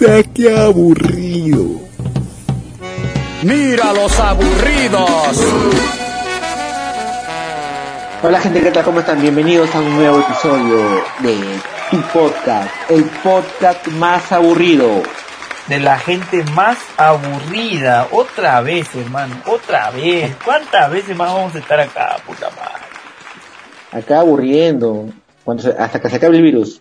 [0.00, 1.62] Puta, qué aburrido.
[3.42, 5.38] Mira los aburridos.
[8.22, 8.84] Hola gente, ¿qué tal?
[8.84, 9.20] ¿Cómo están?
[9.20, 11.36] Bienvenidos a un nuevo episodio de
[11.90, 15.02] tu podcast, el podcast más aburrido.
[15.68, 18.08] de la gente más aburrida.
[18.10, 20.34] Otra vez, hermano, otra vez.
[20.44, 22.82] ¿Cuántas veces más vamos a estar acá, puta madre?
[23.92, 25.10] Acá aburriendo,
[25.44, 26.80] cuando se- hasta que se acabe el virus.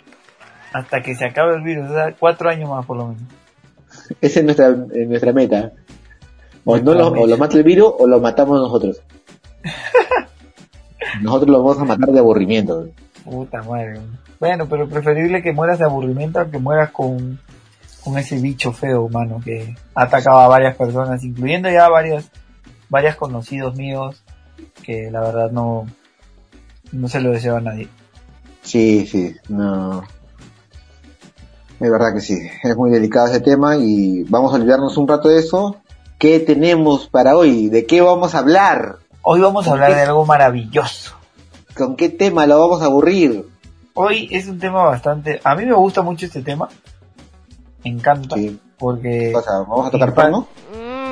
[0.73, 3.23] Hasta que se acabe el virus, o sea, cuatro años más por lo menos.
[4.21, 5.71] Esa es nuestra, eh, nuestra meta.
[6.65, 7.23] O, no lo, meta.
[7.23, 9.01] o lo mata el virus o lo matamos nosotros.
[11.21, 12.89] nosotros lo vamos a matar de aburrimiento.
[13.23, 13.99] Puta madre.
[14.39, 17.39] Bueno, pero preferible que mueras de aburrimiento a que mueras con,
[18.03, 22.29] con ese bicho feo, humano, que ha atacado a varias personas, incluyendo ya varios,
[22.89, 24.23] varios conocidos míos,
[24.83, 25.87] que la verdad no,
[26.91, 27.87] no se lo deseo a nadie.
[28.61, 30.03] Sí, sí, no.
[31.79, 35.29] Es verdad que sí, es muy delicado ese tema y vamos a olvidarnos un rato
[35.29, 35.77] de eso.
[36.17, 37.69] ¿Qué tenemos para hoy?
[37.69, 38.97] ¿De qué vamos a hablar?
[39.21, 41.15] Hoy vamos a hablar de algo maravilloso.
[41.77, 43.47] ¿Con qué tema lo vamos a aburrir?
[43.93, 45.39] Hoy es un tema bastante...
[45.41, 46.67] A mí me gusta mucho este tema.
[47.85, 48.35] Me encanta.
[48.35, 48.59] Sí.
[48.77, 49.31] Porque...
[49.31, 50.47] Sea, vamos a tocar porno.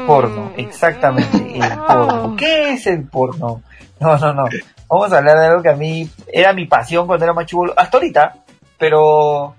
[0.05, 1.59] Porno, exactamente.
[1.59, 2.36] El porno.
[2.38, 3.61] ¿Qué es el porno?
[4.02, 4.44] No, no, no.
[4.89, 7.73] Vamos a hablar de algo que a mí era mi pasión cuando era más chivolo.
[7.77, 8.36] Hasta ahorita.
[8.77, 9.55] Pero...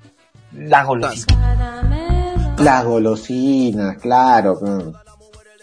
[0.52, 2.60] Las golosinas.
[2.60, 4.58] Las golosinas, claro.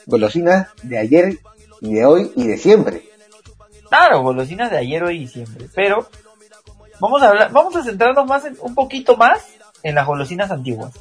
[0.05, 1.39] Golosinas de ayer
[1.81, 3.03] y de hoy y de siempre.
[3.89, 5.67] Claro, golosinas de ayer, hoy y siempre.
[5.73, 6.08] Pero...
[7.00, 7.52] Vamos a hablar...
[7.52, 9.45] Vamos a centrarnos más en, un poquito más
[9.83, 10.94] en las golosinas antiguas.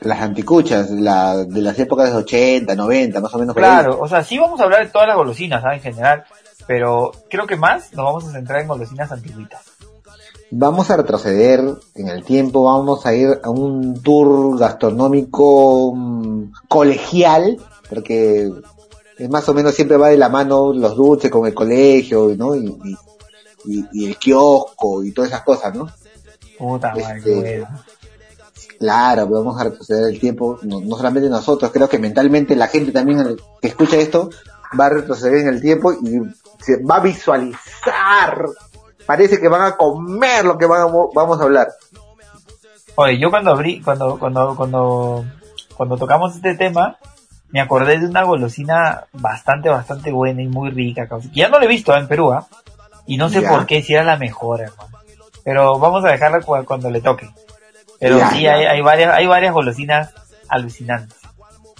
[0.00, 3.54] Las anticuchas, la, de las épocas de 80, 90, más o menos.
[3.54, 5.84] Claro, o sea, sí vamos a hablar de todas las golosinas, ¿sabes?
[5.84, 6.24] En general,
[6.66, 9.71] pero creo que más nos vamos a centrar en golosinas antiguitas.
[10.54, 11.60] Vamos a retroceder
[11.94, 17.56] en el tiempo, vamos a ir a un tour gastronómico mm, colegial,
[17.88, 18.52] porque
[19.18, 22.54] es más o menos siempre va de la mano los dulces con el colegio, ¿no?
[22.54, 22.96] Y, y,
[23.78, 25.88] y- y el kiosco y todas esas cosas, ¿no?
[26.58, 27.66] Puta Este.
[28.78, 32.92] Claro, vamos a retroceder el tiempo, no, no solamente nosotros, creo que mentalmente la gente
[32.92, 34.28] también que escucha esto
[34.78, 36.20] va a retroceder en el tiempo y
[36.62, 38.46] se va a visualizar.
[39.06, 41.68] Parece que van a comer lo que vamos, vamos a hablar.
[42.94, 45.24] Oye, yo cuando abrí, cuando, cuando, cuando,
[45.76, 46.98] cuando tocamos este tema,
[47.50, 51.68] me acordé de una golosina bastante, bastante buena y muy rica, ya no la he
[51.68, 51.98] visto ¿eh?
[51.98, 52.46] en Perú, ¿ah?
[53.06, 53.48] Y no sé Ya.
[53.50, 54.98] por qué, si era la mejor, hermano.
[55.44, 57.28] Pero vamos a dejarla cu- cuando le toque.
[57.98, 58.54] Pero Ya, sí, ya.
[58.54, 60.10] hay, hay varias, hay varias golosinas
[60.48, 61.18] alucinantes.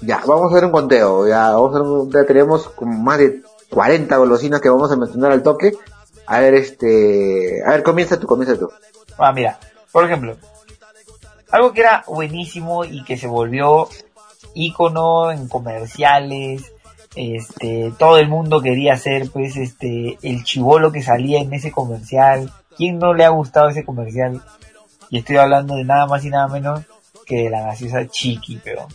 [0.00, 1.28] Ya, vamos a hacer un conteo.
[1.28, 3.40] Ya, vamos a hacer un- ya tenemos como más de
[3.70, 5.72] 40 golosinas que vamos a mencionar al toque.
[6.32, 8.70] A ver, este, a ver, comienza tú, comienza tú.
[9.18, 9.58] Ah, mira,
[9.92, 10.38] por ejemplo,
[11.50, 13.86] algo que era buenísimo y que se volvió
[14.54, 16.72] ícono en comerciales,
[17.16, 22.50] este, todo el mundo quería ser, pues, este, el chivolo que salía en ese comercial.
[22.78, 24.40] ¿Quién no le ha gustado ese comercial?
[25.10, 26.80] Y estoy hablando de nada más y nada menos
[27.26, 28.88] que de la gaseosa Chiqui, pero.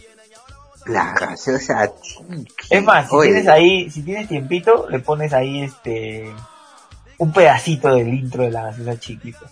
[0.88, 2.48] La gaseosa chiqui.
[2.72, 6.34] Es más, si Oye, tienes ahí, si tienes tiempito, le pones ahí este,
[7.20, 9.32] un pedacito del intro de la gaseosa Chiqui.
[9.34, 9.52] pues.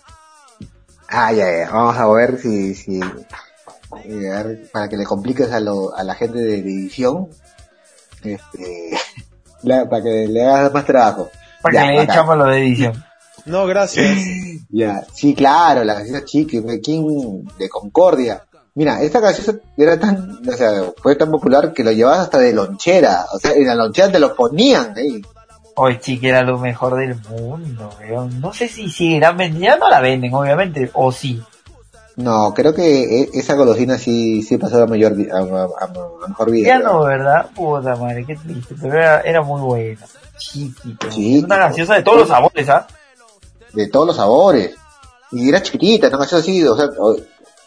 [1.08, 1.70] Ah, ya, ya.
[1.70, 6.02] Vamos a ver si, si, eh, a ver, para que le compliques a, lo, a
[6.04, 7.28] la gente de edición,
[8.22, 8.90] este,
[9.62, 11.30] la- para que le hagas más trabajo.
[11.62, 13.04] Para Ya, que le echamos lo de edición.
[13.46, 14.18] No, gracias.
[14.68, 18.42] Ya, sí, claro, la gaseosa chiqui, King de Concordia.
[18.74, 22.52] Mira, esta gaseosa era tan, o sea, fue tan popular que lo llevabas hasta de
[22.52, 25.22] lonchera, o sea, en la lonchera te lo ponían ahí.
[25.78, 28.40] Hoy chiqui era lo mejor del mundo, weón.
[28.40, 31.42] No sé si seguirán vendiendo, ya no la venden, obviamente, o sí.
[32.16, 36.68] No, creo que e- esa golosina sí, sí pasó a mayor, a, a- mejor vida.
[36.68, 37.50] Ya no, ¿verdad?
[37.54, 40.00] Puta madre, qué triste, pero era, era muy buena.
[40.38, 41.38] Chiqui, pero Sí.
[41.38, 42.86] es una gaseosa de todos los sabores, ¿ah?
[43.74, 44.74] de todos los sabores.
[45.32, 46.88] Y era chiquitita, no gaseosa así, o sea,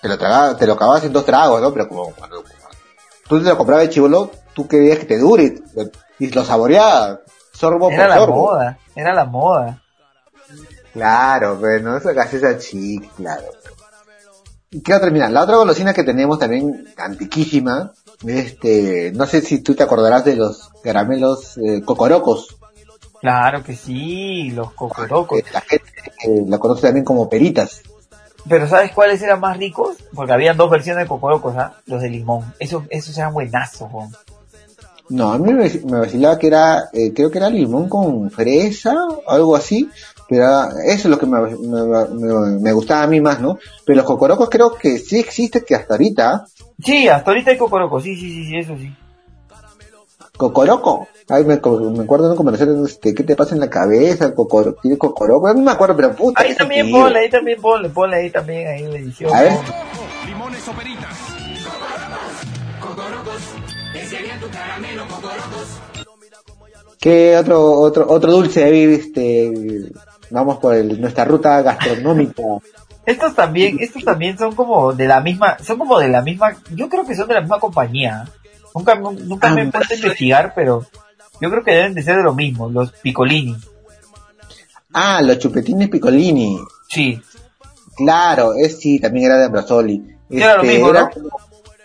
[0.02, 1.72] te lo tragabas, te lo acababas en dos tragos, ¿no?
[1.72, 2.44] Pero como cuando
[3.28, 5.62] tú te lo comprabas de chivolo, tú querías que te dure,
[6.18, 7.20] y lo saboreabas,
[7.60, 8.36] sorbo Era por la sorbo.
[8.36, 9.82] moda, era la moda.
[10.94, 13.44] Claro, bueno, esa gaseosa chic, claro.
[14.72, 15.10] ¿Y qué otra?
[15.10, 17.92] Mira, la otra golosina que tenemos también, antiquísima,
[18.26, 22.56] este, no sé si tú te acordarás de los caramelos eh, cocorocos.
[23.20, 25.42] Claro que sí, los cocorocos.
[25.52, 25.92] La gente
[26.26, 27.82] eh, la conoce también como peritas.
[28.48, 29.98] Pero ¿sabes cuáles eran más ricos?
[30.14, 31.74] Porque habían dos versiones de cocorocos, ¿ah?
[31.86, 32.54] Los de limón.
[32.60, 33.90] Esos, esos eran buenazos.
[35.10, 38.96] No, a mí me, me vacilaba que era, eh, creo que era limón con fresa,
[39.28, 39.90] algo así,
[40.28, 40.46] Pero
[40.86, 43.58] eso es lo que me, me- me- me gustaba a mí más, ¿no?
[43.84, 46.46] Pero los cocorocos creo que sí existe, que hasta ahorita,
[46.86, 48.96] Sí, hasta ahorita hay cocoroco, sí, sí, sí, sí, eso sí.
[50.38, 51.08] Cocoroco.
[51.28, 54.34] Ay, me, me acuerdo de un comercial, este, ¿qué te pasa en la cabeza?
[54.34, 55.52] Cocoro, ¿Tiene cocoroco?
[55.54, 56.42] No me acuerdo, pero puta.
[56.42, 59.36] Ahí también ponle, ahí también ponle, ponle ahí también, ahí en la edición.
[59.36, 59.54] A ver.
[60.28, 61.29] Limones o peritas.
[67.00, 69.92] ¿Qué otro, otro, otro dulce ahí, este,
[70.30, 72.44] vamos por el- nuestra ruta gastronómica?
[73.06, 76.90] Estos también, estos también son como de la misma, son como de la misma, yo
[76.90, 78.26] creo que son de la misma compañía.
[78.76, 80.86] Nunca, nunca me he puesto a investigar, pero
[81.42, 83.58] yo creo que deben de ser de lo mismo, los picolini.
[84.94, 86.60] Ah, los chupetines picolini.
[86.88, 87.20] Sí,
[87.96, 90.04] Claro, es sí, también era de Ambrosoli.
[90.30, 91.30] Era lo mismo, era ¿no?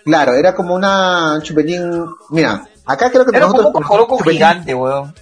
[0.04, 4.74] Claro, era como una chupetín, mira, acá creo que era como un cocoroco chupetín- gigante,
[4.74, 5.14] weón.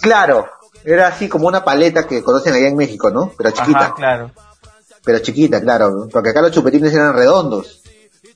[0.00, 0.46] Claro,
[0.84, 3.32] era así como una paleta que conocen allá en México, ¿no?
[3.36, 4.30] Pero chiquita, Ajá, claro.
[5.04, 7.82] pero chiquita, claro, porque acá los chupetines eran redondos.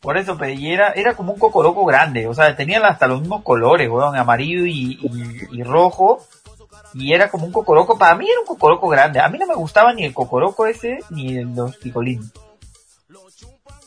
[0.00, 3.20] Por eso, pero y era, era como un cocoroco grande, o sea, tenían hasta los
[3.20, 6.20] mismos colores, weón, amarillo y, y, y rojo.
[6.94, 9.20] Y era como un cocoroco, para mí era un cocoroco grande.
[9.20, 12.28] A mí no me gustaba ni el cocoroco ese, ni el- los picolini.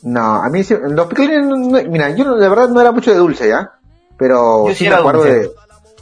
[0.03, 3.11] No, a mí sí- los picolines, no- no- mira, yo de verdad no era mucho
[3.11, 3.71] de dulce, ¿ya?
[4.17, 5.51] Pero Yo sí me acuerdo de,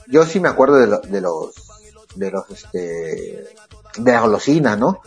[0.07, 1.51] yo sí me acuerdo de, lo- de los,
[2.15, 3.47] de los, este,
[3.97, 4.99] de las golosinas, ¿no?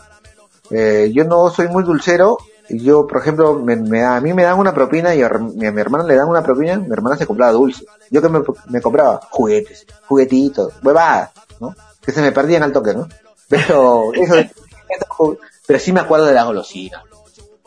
[0.71, 2.39] Eh, yo no soy muy dulcero,
[2.71, 5.67] yo, por ejemplo, me, me da- a mí me dan una propina y a, mi-
[5.67, 7.85] a mi hermana le dan una propina, mi hermana se compraba dulce.
[8.11, 8.41] Yo que me,
[8.71, 11.31] me compraba juguetes, juguetitos, huevadas,
[11.61, 11.75] ¿no?
[12.01, 13.07] Que se me perdían al toque, ¿no?
[13.49, 15.37] Pero eso-
[15.67, 17.03] pero sí me acuerdo de las golosinas.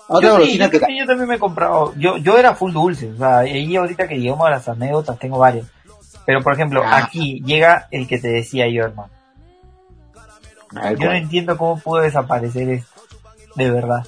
[0.10, 2.56] Otra Yo, sí, golosina yo que también, yo también me he comprado, yo, yo era
[2.56, 5.68] full dulce, o sea, y ahorita que llegamos a las anécdotas tengo varias.
[6.26, 6.98] Pero por ejemplo, Ah.
[6.98, 9.10] aquí llega el que te decía yo, hermano.
[10.72, 13.02] Ver, Yo no entiendo cómo pudo desaparecer esto,
[13.56, 14.06] de verdad.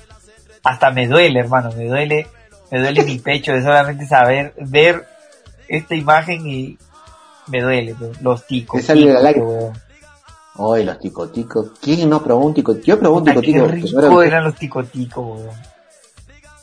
[0.64, 2.28] Hasta me duele, hermano, me duele,
[2.72, 5.06] me duele mi pecho de solamente saber, ver
[5.70, 6.78] esta imagen y
[7.48, 8.82] me duele, pues, los ticos.
[8.82, 9.74] Te sale la weón.
[10.56, 11.72] Ay, los ticoticos.
[11.82, 12.78] ¿Quién no probó un tico?
[12.82, 13.66] Yo probé un ticotico.
[13.68, 15.56] Qué rico eran los ticoticos, weón.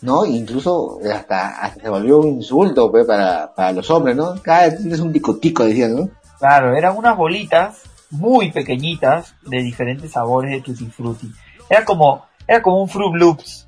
[0.07, 4.41] No, incluso hasta, hasta se volvió un insulto pues, para, para los hombres, ¿no?
[4.41, 6.09] Cada vez tienes un ticotico, decían, ¿no?
[6.39, 11.33] Claro, eran unas bolitas muy pequeñitas de diferentes sabores de Tutti Frutti.
[11.69, 13.67] Era como, era como un Fruit Loops.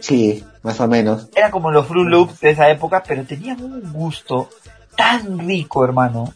[0.00, 1.30] Sí, más o menos.
[1.34, 4.50] Era como los Fruit Loops de esa época, pero tenían un gusto
[4.94, 6.34] tan rico, hermano.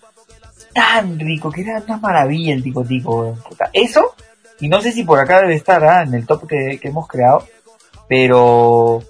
[0.73, 3.43] Tan rico, que era una maravilla el tico tico, weón.
[3.47, 4.15] Puta, Eso,
[4.59, 7.07] y no sé si por acá debe estar ah, en el top que, que hemos
[7.07, 7.45] creado,
[8.09, 9.03] pero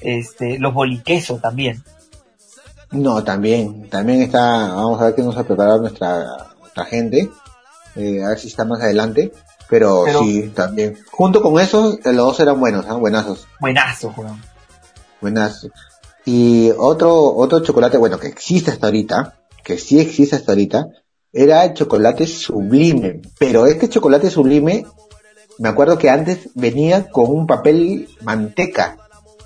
[0.00, 1.82] este, los boliquesos también.
[2.90, 4.40] No, también, también está,
[4.74, 6.24] vamos a ver qué nos ha preparado nuestra,
[6.60, 7.30] nuestra gente,
[7.96, 9.32] eh, a ver si está más adelante,
[9.70, 10.98] pero, Pero- sí, también.
[11.10, 12.94] Junto con esos, eh, los dos eran buenos, ¿ah?
[12.94, 14.42] buenazos, Buenazo, weón.
[15.22, 15.70] buenazos.
[16.26, 20.88] Y otro, otro chocolate, bueno, que existe hasta ahorita, que sí existe hasta ahorita,
[21.32, 24.84] era el chocolate sublime, pero este chocolate sublime,
[25.62, 28.96] me acuerdo que antes venía con un papel manteca,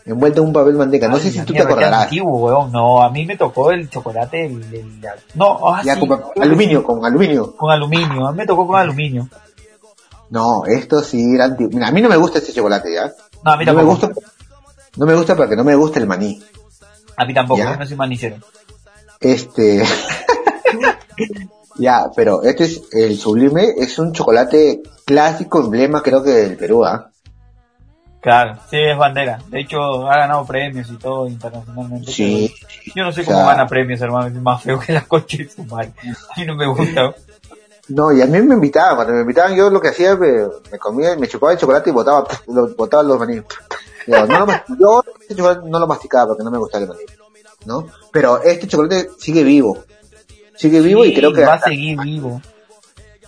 [0.07, 2.05] envuelto en un papel manteca, no Ay, sé si tú te acordarás.
[2.05, 2.73] antiguo, weón.
[2.73, 5.01] No, a mí me tocó el chocolate, el, el-
[5.35, 7.55] no, ah, Ya sí, con aluminio, sí, con aluminio.
[7.57, 9.29] con aluminio, a mí me tocó con aluminio.
[10.31, 11.71] No, esto sí era antiguo.
[11.75, 13.13] Mira, a mí no me gusta este chocolate, ¿ya?
[13.45, 14.07] No, a mí no me tampoco.
[14.09, 14.21] gusta,
[14.97, 16.43] no me gusta porque no me gusta el maní.
[17.17, 17.73] A mí tampoco, Ya.
[17.73, 18.37] yo no soy manicero.
[19.21, 19.83] Este,
[21.79, 26.85] ya, pero este es el sublime, es un chocolate clásico, emblema creo que del Perú,
[26.85, 27.11] ¿ah?
[28.21, 29.39] Claro, sí, es bandera.
[29.47, 29.79] De hecho,
[30.11, 32.11] ha ganado premios y todo internacionalmente.
[32.11, 32.53] Sí.
[32.93, 34.27] Yo no sé cómo gana premios, hermano.
[34.27, 35.93] Es más feo que la coche de su madre.
[36.03, 37.15] A mí no me gusta.
[37.89, 40.79] No, y a mí me invitaban, cuando me invitaban yo lo que hacía, me, me
[40.79, 43.41] comía y me chupaba el chocolate y botaba, lo, botaba los maní.
[44.09, 44.47] Yo, no lo,
[44.81, 47.03] yo este chocolate no lo masticaba porque no me gustaba el maní,
[47.65, 47.87] ¿no?
[48.11, 49.79] Pero este chocolate sigue vivo.
[50.57, 52.41] Sigue vivo y Sí, creo que va a seguir vivo.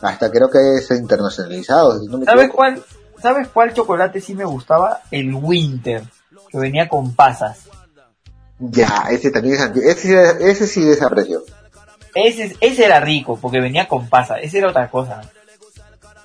[0.00, 2.56] hasta creo que es internacionalizado, si no me ¿Sabes equivoco.
[2.56, 2.82] cuál,
[3.20, 5.00] ¿Sabes cuál chocolate sí me gustaba?
[5.11, 6.02] El Winter,
[6.50, 7.64] que venía con pasas.
[8.61, 9.88] Ya, ese también es antiguo.
[9.88, 11.42] Ese, sí- ese sí desapareció.
[12.14, 14.38] Ese, ese era rico, porque venía con pasas.
[14.42, 15.20] Ese era otra cosa.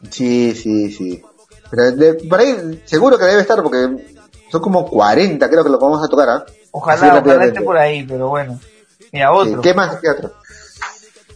[0.09, 1.23] Sí, sí, sí.
[1.69, 3.87] Pero de- por ahí seguro que debe estar porque
[4.51, 6.29] son como 40, creo que lo vamos a tocar.
[6.45, 8.59] Así Ojalá, ojalá esté por ahí, pero bueno.
[9.11, 9.61] Mira, Sí, otro.
[9.61, 9.95] ¿Qué más?
[9.99, 10.33] ¿Qué otro?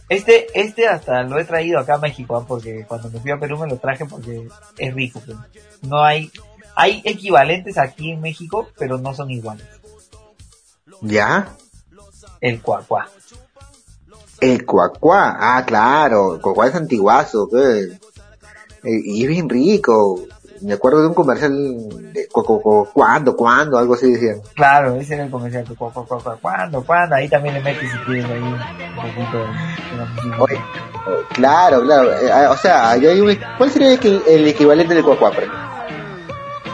[0.08, 2.44] Este, este hasta lo he traído acá a México, ¿ah?
[2.46, 4.48] porque cuando me fui a Perú me lo traje porque
[4.78, 5.20] es rico.
[5.24, 5.36] pues.
[5.82, 6.30] No hay,
[6.74, 9.66] hay equivalentes aquí en México, pero no son iguales.
[11.02, 11.54] ¿Ya?
[12.40, 13.08] El cuacuá.
[14.40, 15.36] El cuacuá.
[15.38, 16.36] Ah, claro.
[16.36, 17.48] El cuacuá es antiguazo.
[17.50, 18.00] pues.
[18.84, 20.20] Eh, y es bien rico.
[20.62, 21.52] Me acuerdo de un comercial
[22.12, 24.40] de cu- cu- cu- cuándo, cuándo, algo así decían.
[24.54, 25.64] Claro, ese era el comercial.
[25.64, 26.84] que cu- cu- cu- cu- ¿Cuándo?
[26.84, 27.14] ¿Cuándo?
[27.16, 28.58] Ahí también le metes si quieres ahí un
[28.96, 30.36] poquito de, de.
[30.42, 30.60] Oye,
[31.34, 32.12] claro, claro.
[32.20, 35.46] eh, ah, o sea, hay un, ¿cuál sería el, el equivalente del cuacuapre?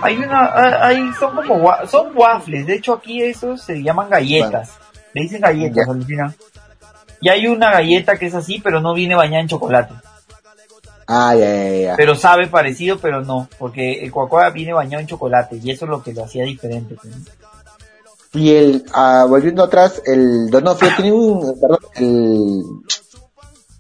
[0.03, 2.67] Hay una, ah, hay, son como, son waffles.
[2.67, 4.79] De hecho aquí esos se llaman galletas.
[5.13, 6.35] Le dicen galletas, alucina.
[7.21, 9.95] Y hay una galleta que es así, pero no viene bañada en chocolate.
[11.07, 11.97] Ah, ya, ya, ya.
[11.97, 13.49] Pero sabe parecido, pero no.
[13.59, 15.61] Porque el Coca-Cola viene bañado en chocolate.
[15.63, 16.97] Y eso es lo que lo hacía diferente.
[17.01, 17.23] pues, ¿no?
[18.41, 22.63] Y el, ah, volviendo atrás, el Donofrio tiene un, perdón, el,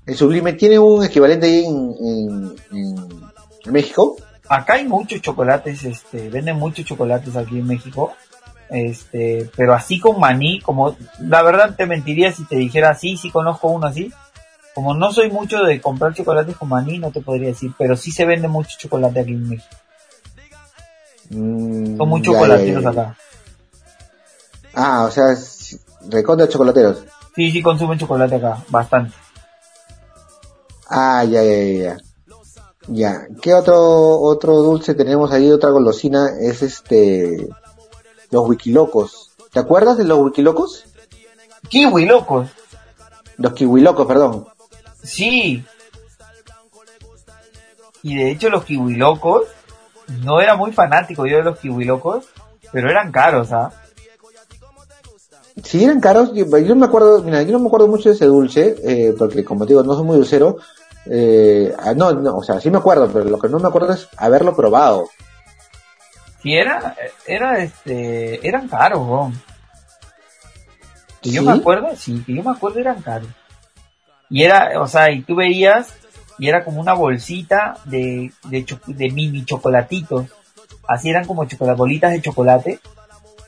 [0.06, 3.06] el Sublime tiene un equivalente ahí en, en, en-
[3.66, 4.16] en México.
[4.48, 8.12] Acá hay muchos chocolates, este, venden muchos chocolates aquí en México.
[8.70, 13.30] Este, pero así con maní, como, la verdad te mentiría si te dijera sí, sí
[13.30, 14.12] conozco uno así.
[14.74, 18.10] Como no soy mucho de comprar chocolates con maní, no te podría decir, pero sí
[18.10, 19.76] se vende mucho chocolate aquí en México.
[21.30, 22.90] Mm, Son muy ya, ya, chocolateros ya.
[22.90, 23.16] acá.
[24.74, 25.36] Ah, o sea,
[26.08, 27.04] recontra chocolateros.
[27.36, 29.14] Sí, sí consumen chocolate acá, bastante.
[30.88, 31.96] Ah, ya, ya, ya,
[32.88, 33.26] ya.
[33.40, 35.50] ¿Qué otro, otro dulce tenemos ahí?
[35.50, 37.48] Otra golosina es este,
[38.30, 39.30] los wikilocos.
[39.52, 40.84] ¿Te acuerdas de los wikilocos?
[41.68, 42.50] Kiwi, locos.
[43.36, 44.46] Los kiwilocos, perdón.
[45.04, 45.64] Sí.
[48.02, 49.44] Y de hecho los kiwilocos,
[50.22, 52.26] no era muy fanático yo de los kiwilocos,
[52.72, 53.72] pero eran caros, ¿ah?
[55.62, 58.26] Si eran caros, yo, yo me acuerdo, mira, yo no me acuerdo mucho de ese
[58.26, 60.58] dulce, eh, porque como te digo, no soy muy dulcero.
[61.06, 63.92] Eh, ah, no, no, o sea, sí me acuerdo, pero lo que no me acuerdo
[63.92, 65.08] es haberlo probado.
[66.42, 66.96] Sí, era,
[67.26, 69.42] era este, eran caros, weón.
[71.22, 71.46] Que yo ¿Sí?
[71.46, 73.28] me acuerdo, sí, que yo me acuerdo eran caros.
[74.30, 75.94] Y era, o sea, y tú veías,
[76.38, 80.26] y era como una bolsita de, de, cho- de mini chocolatitos.
[80.88, 82.80] Así eran como chocolate, bolitas de chocolate.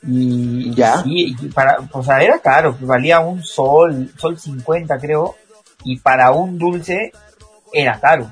[0.07, 1.03] Y, Ya.
[1.03, 5.35] sí, y para, o sea, era caro, valía un sol, sol 50 creo,
[5.83, 7.11] y para un dulce
[7.73, 8.31] era caro.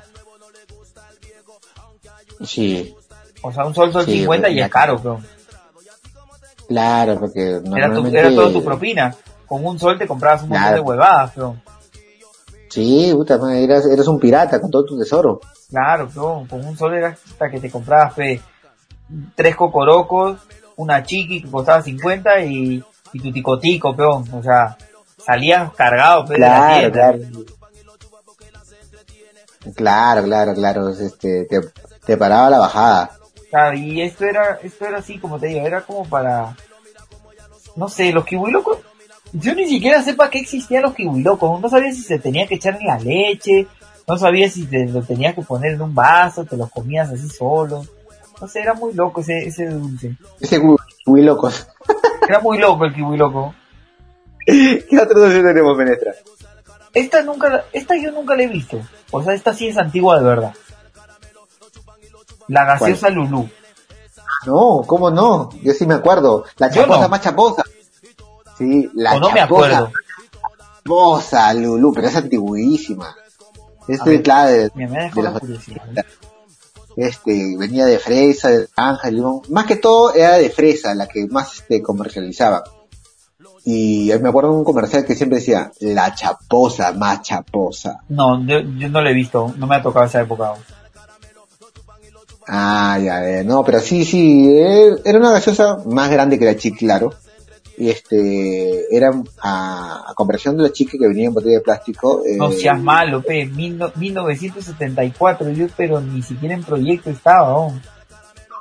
[2.44, 2.94] Sí,
[3.42, 5.20] O sea, un sol, sol Sí, 50 y es caro, creo.
[6.68, 8.18] claro, porque Era, tu, normalmente...
[8.18, 9.14] era todo tu propina.
[9.46, 10.76] Con un sol te comprabas un montón Claro.
[10.76, 11.56] de huevadas, pero
[12.74, 15.40] Sí, puta madre, eras, eras un pirata con todo tu tesoro.
[15.70, 18.40] claro, pero con un sol era hasta que te comprabas fe,
[19.36, 20.40] tres cocorocos,
[20.74, 24.24] una chiqui que costaba 50 y, y tu ticotico, peón.
[24.32, 24.76] O sea,
[25.24, 27.18] salías cargado pe, de la Claro, claro.
[29.76, 31.60] Claro, claro, claro, es este, te,
[32.04, 33.10] te paraba la bajada.
[33.50, 36.56] Claro, y esto era, esto era así, como te digo, era como para,
[37.76, 38.78] no sé, los kiwilocos.
[39.34, 41.60] Yo ni siquiera sepa que existían los kiwilocos.
[41.60, 43.66] No sabía si se tenía que echar en la leche,
[44.06, 47.28] no sabía si te lo tenías que poner en un vaso, te los comías así
[47.28, 47.84] solo.
[48.40, 50.16] No sé, era muy loco ese, ese dulce.
[50.40, 50.60] Ese
[51.06, 51.66] locos.
[52.28, 53.54] Era muy loco el kiwiloco.
[54.46, 56.12] ¿Qué otro dulce tenemos, Menestra?
[56.94, 58.80] Esta nunca, esta yo nunca la he visto.
[59.10, 60.54] O sea, esta sí es antigua de verdad.
[62.48, 63.48] La gaseosa Lulú.
[64.46, 65.50] No, ¿cómo no?
[65.62, 66.44] Yo sí me acuerdo.
[66.56, 67.08] La chaposa no.
[67.08, 67.64] más chaposa.
[68.58, 69.90] Sí, la o no me acuerdo.
[70.84, 73.14] chaposa, Lulú, pero es antiguísima.
[73.88, 74.22] Es A de, ver.
[74.22, 75.68] claro, de- me los-.
[75.68, 76.04] ¿eh?
[76.96, 79.42] este, venía de fresa, de naranja, limón.
[79.48, 82.62] Más que todo era de fresa, la que más este, comercializaba.
[83.66, 88.00] Y me acuerdo de un comercial que siempre decía, la chaposa más chaposa.
[88.08, 89.52] No, yo, yo no la he visto.
[89.56, 90.48] No me ha tocado esa época.
[90.48, 90.58] aún.
[92.46, 96.56] Ah, ya, ya, no, pero sí, sí, eh, era una gaseosa más grande que la
[96.56, 97.14] chic, claro.
[97.76, 99.10] Y este, era
[99.42, 102.22] a, a comparación de la chica que venía en botella de plástico.
[102.24, 103.46] eh, No seas malo, pe.
[103.46, 107.68] Mil no- 1974, yo, pero ni siquiera en proyecto estaba.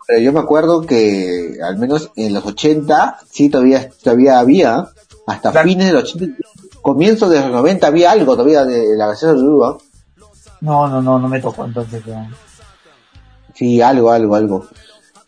[0.07, 4.87] Pero yo me acuerdo que al menos en los 80 sí todavía, todavía había,
[5.27, 5.67] hasta Claro.
[5.69, 6.35] fines de los 80,
[6.81, 9.77] comienzo de los 90 había algo todavía de la gaseosa de Lulú,
[10.61, 12.01] No, no, no, no me tocó entonces.
[12.03, 12.25] pero-
[13.53, 14.65] Sí, algo, algo, algo.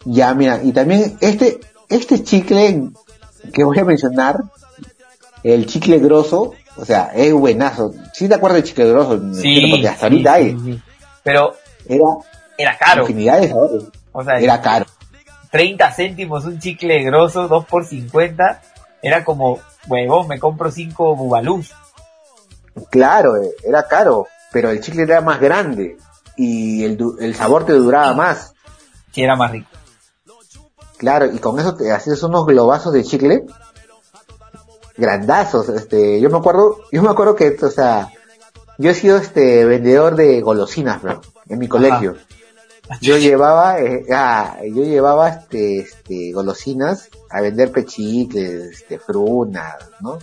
[0.06, 2.90] Ya, mira, y también este, este chicle
[3.54, 4.44] que voy a mencionar,
[5.44, 7.94] el chicle grosso, o sea, es buenazo.
[8.14, 9.18] ¿Sí te acuerdas del chicle grosso?
[9.18, 10.60] Refiero, Porque hasta sí, ahorita sí, hay.
[10.60, 10.82] sí.
[11.24, 11.56] Pero
[11.88, 12.06] Era
[12.58, 13.02] era caro.
[13.02, 13.84] infinidad de sabores.
[14.12, 14.86] O sea, Era caro.
[15.52, 18.62] 30 céntimos un chicle grosso, 2 por 50.
[19.02, 21.72] Era como, huevón, me compro 5 bubalús.
[22.90, 25.98] Claro, eh, era caro, pero el chicle era más grande
[26.36, 28.54] y el, el sabor te duraba más.
[29.12, 29.70] Si era más rico.
[30.98, 33.46] Claro, y con eso te hacías unos globazos de chicle
[34.98, 35.70] grandazos.
[35.70, 38.12] Este, yo me acuerdo, yo me acuerdo que, o sea,
[38.78, 42.16] yo he sido este vendedor de golosinas, bro, en mi colegio.
[43.02, 50.20] yo llevaba, eh, ah, yo llevaba este, este, golosinas a vender pechicles, este, frunas, ¿no?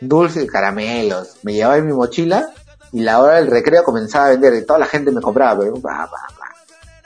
[0.00, 1.38] Dulces, caramelos.
[1.42, 2.50] Me llevaba en mi mochila
[2.92, 5.74] y la hora del recreo comenzaba a vender y toda la gente me compraba, pero,
[5.80, 6.35] pa, pa.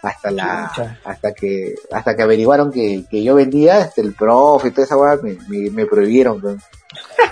[0.03, 0.99] Hasta la, Chucha.
[1.05, 4.97] hasta que, hasta que averiguaron que, que yo vendía, este, el profe y toda esa
[4.97, 6.41] weá me, me, me prohibieron.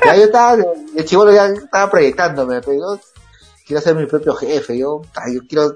[0.04, 0.56] Ya yo estaba,
[0.96, 3.00] el chivolo ya estaba proyectándome, pero yo
[3.66, 5.74] quiero ser mi propio jefe, yo, yo quiero,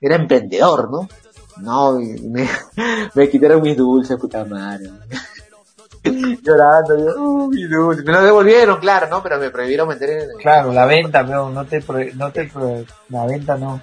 [0.00, 1.08] era emprendedor, ¿no?
[1.58, 2.48] No, y me,
[3.14, 4.90] me quitaron mis dulces, puta madre.
[6.42, 8.04] Llorando, yo, oh, mis dulces.
[8.04, 9.22] Me los devolvieron, claro, ¿no?
[9.22, 12.84] Pero me prohibieron vender en Claro, la venta, pero no te, pro- no te, pro-
[13.08, 13.80] la venta no.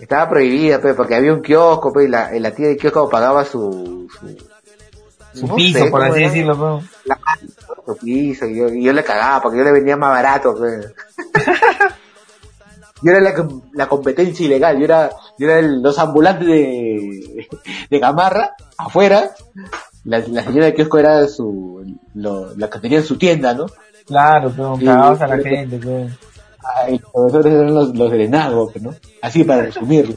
[0.00, 3.08] Estaba prohibida, pe, porque había un kiosco, pe, y la, y la tía del kiosco
[3.08, 6.54] pagaba su, su, Su no piso, sé por así era, decirlo,
[7.06, 7.16] pero.
[7.86, 11.40] su piso, y yo, y yo le cagaba, porque yo le vendía más barato, pe.
[13.02, 17.46] Yo era la, la competencia ilegal, yo era, yo era el- los ambulantes de,
[17.90, 19.30] de Gamarra, afuera,
[20.04, 21.84] la, la señora del kiosco era su,
[22.14, 23.66] lo, la que tenía en su tienda, ¿no?
[24.06, 25.78] Claro, pero cagabas a la gente.
[26.76, 28.94] Ay, profesores eran los, los drenados, ¿no?
[29.22, 30.16] Así para resumirlo.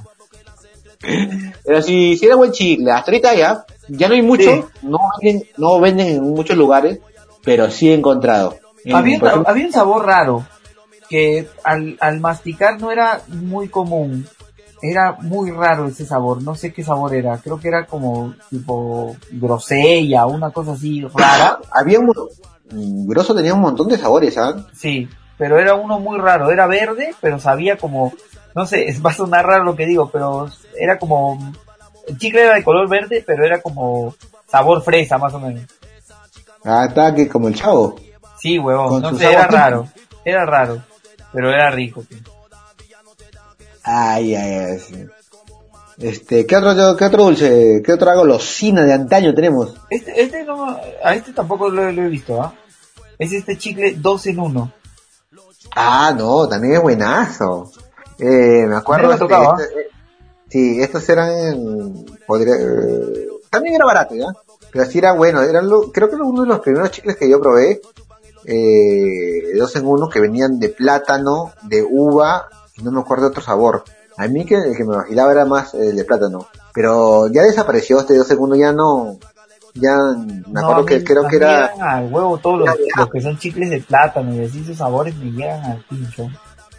[1.63, 4.63] Pero si, si era buen chicle, hasta ahorita ya, ya no hay mucho, Sí.
[4.83, 6.99] no, venden, no venden en muchos lugares,
[7.43, 8.57] pero sí he encontrado.
[8.83, 10.45] En- Había, ejemplo, había un sabor raro
[11.09, 14.27] que al, al masticar no era muy común.
[14.81, 19.15] Era muy raro ese sabor, no sé qué sabor era, creo que era como tipo
[19.31, 22.07] grosella, una cosa así rara, había un,
[22.71, 24.63] mm, Grosso tenía un montón de sabores, ¿sabes?
[24.73, 28.13] sí, pero era uno muy raro, era verde, pero sabía como,
[28.55, 31.53] no sé, es va a sonar raro lo que digo, pero era como,
[32.07, 34.15] el chicle era de color verde, pero era como
[34.47, 35.63] sabor fresa más o menos.
[36.63, 37.95] Ah, está que como el chavo.
[38.39, 39.87] Sí, huevón, no sé, era raro,
[40.25, 40.83] era raro,
[41.31, 42.03] pero era rico.
[42.03, 42.19] tío.
[43.83, 44.79] Ay, ay, ay.
[44.79, 45.05] sí.
[45.99, 49.73] Este, ¿qué otro, qué otro dulce, qué otra golosina de antaño tenemos?
[49.89, 52.53] Este, este no, a este tampoco lo, lo he visto, ¿ah?
[53.17, 54.71] Es este chicle 2 en 1.
[55.79, 57.71] Ah, no, también es buenazo.
[58.17, 59.09] Eh, me acuerdo.
[59.09, 59.55] Me tocaba.
[59.61, 59.87] este, eh,
[60.49, 62.05] sí, estos eran.
[62.25, 64.25] podría- eh, también era barato, ¿ya?
[64.71, 65.41] Pero sí era bueno.
[65.43, 67.79] Eran lo- creo que era uno de los primeros chicles que yo probé.
[68.45, 73.29] Eh, dos en uno que venían de plátano, de uva y no me acuerdo de
[73.29, 73.83] otro sabor.
[74.17, 76.47] A mí que el que me vacilaba era más el de plátano.
[76.73, 79.17] Pero ya desapareció este dos en uno, ya no.
[79.79, 79.95] Ya
[80.47, 81.73] me acuerdo que creo que era.
[81.79, 85.31] al huevo todos los, los que son chicles de plátano y así sus sabores me
[85.31, 86.29] llegan al pincho.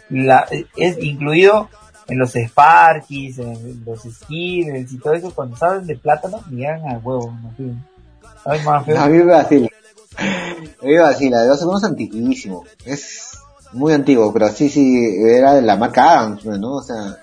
[0.09, 1.69] La, es incluido
[2.07, 6.87] en los Sparkies, en los Skittles y todo eso, cuando saben de plátano, me llegan
[6.87, 7.33] al huevo.
[7.57, 7.75] ¿no?
[8.45, 8.99] Ay, más feo.
[8.99, 9.69] A mí me vacila.
[10.17, 11.43] A mí me vacila.
[11.43, 12.65] De antiquísimo.
[12.85, 13.37] Es
[13.73, 16.77] muy antiguo, pero sí, sí, era de la marca Adams, ¿no?
[16.77, 17.17] O sea,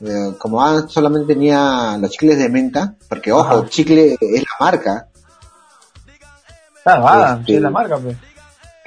[0.00, 3.68] eh, como Adams solamente tenía los chicles de menta, porque ojo, Ajá.
[3.68, 5.06] chicle es la marca.
[6.82, 8.16] Claro, Este- es la marca, pues.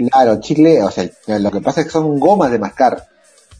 [0.09, 1.07] Claro, chicle, o sea,
[1.39, 3.07] lo que pasa es que son gomas de mascar.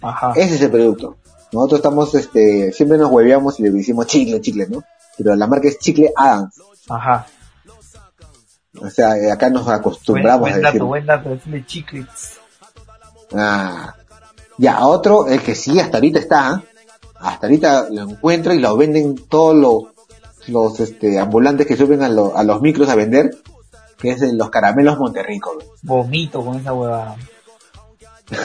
[0.02, 0.34] Ajá.
[0.36, 1.18] Ese es el producto.
[1.52, 4.84] Nosotros estamos, este, siempre nos hueveamos y le decimos chicle, chicle, ¿no?
[5.18, 6.56] Pero la marca es chicle Adams.
[6.90, 7.28] Ajá.
[8.82, 10.74] O sea, eh, acá nos Buen, acostumbramos buen a decir.
[10.74, 12.40] dato, buen dato, decirle chiclets.
[13.36, 13.94] Ah.
[14.58, 16.70] Ya, otro, el que sí hasta ahorita está, ¿eh?
[17.24, 19.84] Hasta ahorita lo encuentro y lo venden todos los,
[20.48, 23.32] los este, ambulantes que suben a, lo- a los micros a vender,
[23.98, 25.58] que es los caramelos Monterrico.
[25.84, 27.16] Vomito con esa huevada.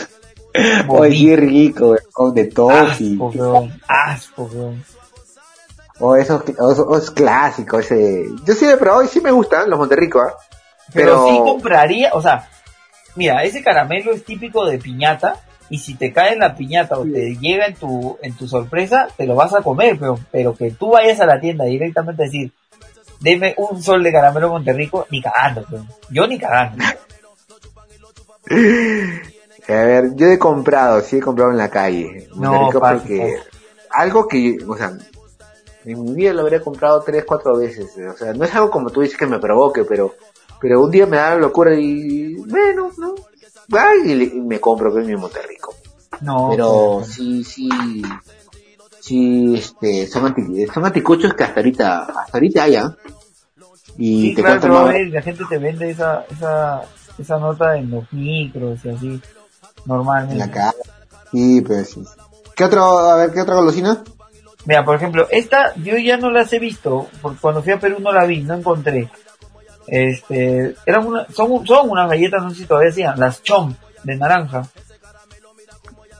[0.89, 1.97] Oye, qué rico,
[2.33, 3.15] de toffee.
[3.15, 3.69] Asco.
[3.87, 4.51] Asco.
[6.01, 8.25] O esos, o esos- o es clásico ese.
[8.45, 10.33] Yo sí lo he probado y sí me gustan los Monterrico, ¿ah?
[10.93, 12.49] Pero, Pero- sí compraría, o sea,
[13.17, 17.05] mira, ese caramelo es típico de piñata y si te cae en la piñata o
[17.05, 20.71] te llega en tu en tu sorpresa, te lo vas a comer, pero pero que
[20.71, 22.53] tú vayas a la tienda directamente a decir,
[23.21, 25.89] deme un sol de caramelo Monterrico, ni cagando, weón.
[26.11, 26.85] Yo ni cagando.
[29.69, 32.27] A ver, yo he comprado, sí he comprado en la calle.
[32.35, 33.51] No, Monterrico parce, porque parce.
[33.91, 34.97] algo que, o sea,
[35.85, 37.95] en mi vida lo habría comprado tres, cuatro veces.
[37.99, 40.15] O sea, no es algo como tú dices que me provoque, pero,
[40.59, 43.15] pero un día me da la locura y, bueno, ¿no?
[43.75, 45.75] Va y, le- y me compro pues, mi Monterrico.
[46.21, 47.69] No, Pero pues, sí, sí,
[49.01, 52.97] sí, este, son, anti, son anticuchos que hasta ahorita, hasta ahorita hay, ¿ah?
[53.97, 56.83] Y sí, te claro, pero más- la gente te vende esa esa
[57.19, 59.21] esa nota en los micros y así
[59.87, 60.33] normalmente.
[60.35, 60.79] en la calle.
[61.33, 62.03] Sí, pues sí.
[62.55, 64.03] ¿Qué otro, a ver, qué otra golosina?
[64.65, 67.97] Mira, por ejemplo, esta yo ya no las he visto, porque cuando fui a Perú
[68.01, 69.09] no la vi, no encontré.
[69.89, 73.75] Este, eran una, son, son unas galletas, no sé si todavía hacían, las chom
[74.05, 74.69] de naranja.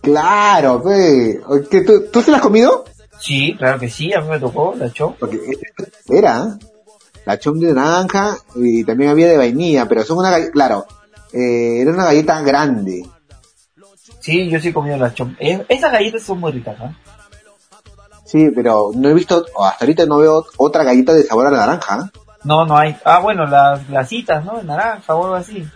[0.01, 0.83] Claro.
[1.71, 2.85] ¿Qué, tú, ¿Tú se las has comido?
[3.21, 5.15] Sí, claro que sí, a mí me tocó la chom.
[5.19, 5.39] Porque
[6.09, 6.57] era
[7.25, 10.87] la chom de naranja y también había de vainilla, pero son una galleta, claro,
[11.33, 13.07] eh, era una galleta grande.
[14.21, 15.37] Sí, yo sí he comido la chom.
[15.39, 16.77] Eh, esas galletas son muy ricas.
[18.25, 22.07] Sí, pero no he visto, hasta ahorita no veo otra galleta de sabor a naranja.
[22.07, 22.19] ¿eh?
[22.45, 22.97] No, no hay.
[23.05, 24.59] Ah, bueno, las glasitas, ¿no?
[24.59, 25.67] De naranja o algo así.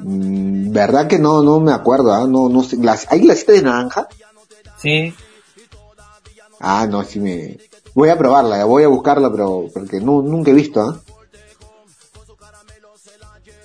[0.00, 2.26] Mm, verdad que no, no me acuerdo, ¿ah?
[2.28, 4.06] no, no sé, glas- ¿hay glasitas de naranja?
[4.78, 5.14] Sí.
[6.60, 7.58] Ah, no, sí me,
[7.94, 11.00] voy a probarla, voy a buscarla, pero, porque no, nunca he visto, ¿ah?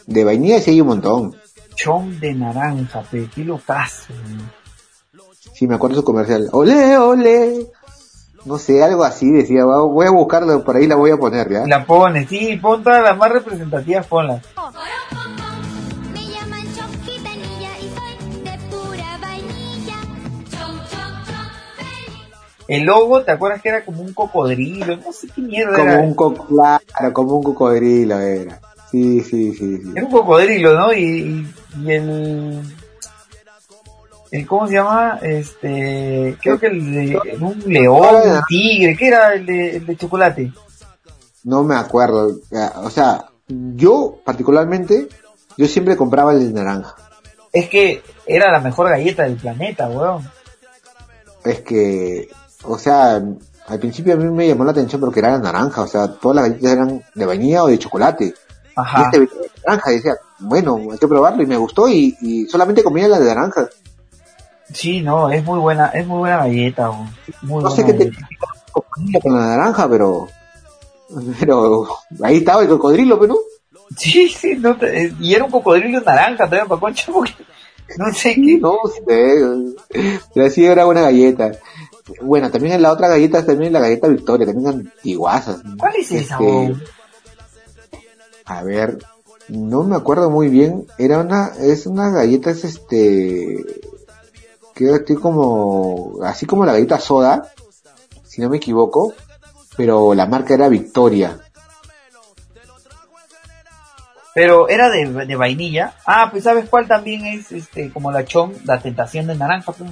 [0.08, 1.36] De vainilla sí hay un montón.
[1.76, 4.14] Chom de naranja, pe, qué locazo.
[5.54, 6.50] Sí, me acuerdo su comercial.
[6.52, 7.68] Ole, ole.
[8.50, 11.68] No sé, algo así decía, voy a buscarlo, por ahí la voy a poner, ¿ya?
[11.68, 14.44] La pones, sí, pon todas las más representativas, ponlas.
[16.12, 19.98] Me llaman Choquitanilla y soy de pura vainilla.
[20.50, 21.46] Chom, chom, chom,
[21.78, 22.24] feliz.
[22.68, 24.98] El logo, ¿te acuerdas que era como un cocodrilo?
[24.98, 26.02] No sé qué mierda Como era.
[26.02, 28.60] un co claro, como un cocodrilo era.
[28.90, 29.92] Sí, sí, sí, sí.
[29.96, 30.92] Era un cocodrilo, ¿no?
[30.92, 32.62] Y, y, y el,
[34.32, 34.48] el...
[34.48, 35.20] ¿Cómo se llama?
[35.22, 36.38] Este...
[36.42, 37.38] Creo que el de...
[37.40, 38.96] Un león, un tigre.
[38.98, 40.52] ¿Qué era el de, el de chocolate?
[41.44, 42.36] No me acuerdo.
[42.52, 45.08] Ya, O sea, yo particularmente,
[45.58, 46.96] yo siempre compraba el de naranja.
[47.52, 50.30] Es que era la mejor galleta del planeta, weón.
[51.44, 52.30] Es que,
[52.64, 53.22] o sea,
[53.68, 56.36] al principio a mí me llamó la atención porque era de naranja, o sea, todas
[56.36, 58.26] las galletas eran de vainilla o de chocolate.
[58.26, 58.34] Y
[58.76, 59.04] Ajá.
[59.04, 62.46] este venía de naranja, y decía, bueno, hay que probarlo y me gustó y, y
[62.46, 63.70] solamente comía la de naranja.
[64.74, 66.92] Sí, no, es muy buena, es muy buena galleta.
[66.92, 68.12] Muy No buena sé qué te
[69.22, 70.28] con la naranja, pero,
[71.40, 71.88] pero
[72.24, 73.38] ahí estaba el cocodrilo, pero
[73.98, 77.34] Sí, sí, no te- eh, y era un cocodrilo naranja también para concha porque
[77.98, 78.58] no sé qué.
[78.60, 79.02] no sé.
[80.36, 81.52] Pero sí era una galleta.
[82.22, 85.62] Bueno, también en la otra galleta, también la galleta Victoria, también antiguazas.
[85.78, 86.84] ¿Cuál es esa, Este, weón?
[88.46, 89.00] A ver,
[89.48, 90.86] no me acuerdo muy bien.
[91.00, 93.64] Era una, es una galleta, es este,
[94.80, 97.52] que estoy como, así como la galleta soda,
[98.24, 99.14] si no me equivoco,
[99.76, 101.38] pero la marca era Victoria.
[104.34, 105.96] Pero era de, de vainilla.
[106.06, 109.74] Ah, pues ¿sabes cuál también es este como la chom, la tentación de naranja?
[109.74, 109.90] pues?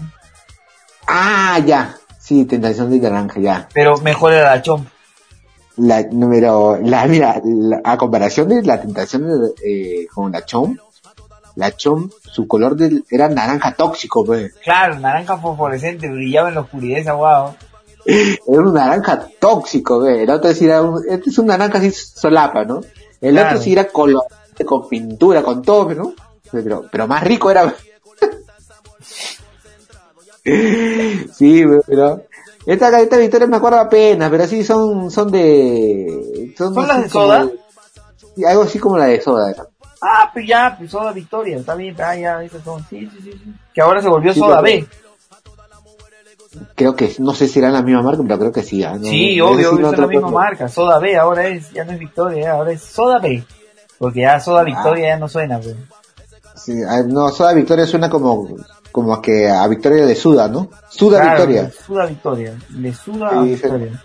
[1.06, 1.98] Ah, ya.
[2.20, 3.68] Sí, tentación de naranja, ya.
[3.74, 4.86] Pero mejor era la chom.
[5.76, 10.78] La número, la, mira, la- a comparación de la tentación de, eh, con la chom,
[11.58, 12.78] la chom, su color
[13.10, 14.54] era naranja tóxico, pues.
[14.64, 17.56] Claro, naranja fosforescente, brillaba en la oscuridad esa guau.
[18.06, 20.24] Era un naranja tóxico, ve.
[20.24, 22.80] El otro sí era un, este es un naranja así solapa, ¿no?
[23.20, 23.50] El Claro.
[23.50, 24.24] otro sí era color,
[24.66, 26.14] con pintura, con todo, ¿no?
[26.52, 27.74] Pero, pero más rico era.
[31.34, 32.24] sí, pero
[32.66, 37.10] esta galleta Victoria me acuerdo apenas, pero sí son, son de, ¿Son así las de
[37.10, 37.50] soda?
[38.36, 39.54] sí, algo así como la de soda.
[40.02, 40.12] Era.
[40.12, 42.86] Ah, pues ya, pues Soda Victoria, está bien, ah, ya, esas son.
[42.90, 43.54] Sí, sí, sí, sí.
[43.74, 44.88] Que ahora se volvió Sí, Soda B.
[46.76, 48.84] Creo que, no sé si eran la misma marca, pero creo que sí.
[48.84, 48.94] ¿ah?
[48.98, 50.68] No- Sí, no- obvio, no es la misma marca.
[50.70, 53.44] Soda B ahora es, ya no es Victoria, eh, ahora es Soda B.
[53.98, 55.76] Porque ya Soda Victoria ya no suena, pues.
[56.56, 58.56] Sí, ah, no, Soda Victoria suena como,
[58.92, 60.70] como a que a Victoria le suda, ¿no?
[60.90, 61.72] Suda Claro, Victoria.
[61.86, 62.58] Suda Victoria.
[62.72, 63.42] Le suda Sí, a.
[63.42, 64.04] Victoria.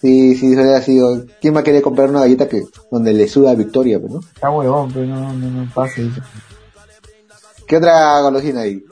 [0.00, 0.98] Sí, sí, suena así.
[1.40, 4.20] ¿Quién va a querer comprar una galleta que, donde le suda a Victoria, pues, no?
[4.20, 6.20] Está huevón, pero no, no, no pasa eso.
[7.66, 8.82] ¿Qué otra golosina hay?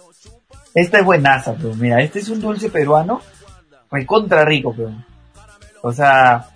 [0.75, 3.21] Esta es buenaza, pero mira, este es un dulce peruano,
[3.91, 4.93] recontra rico, pero.
[5.83, 6.51] O sea,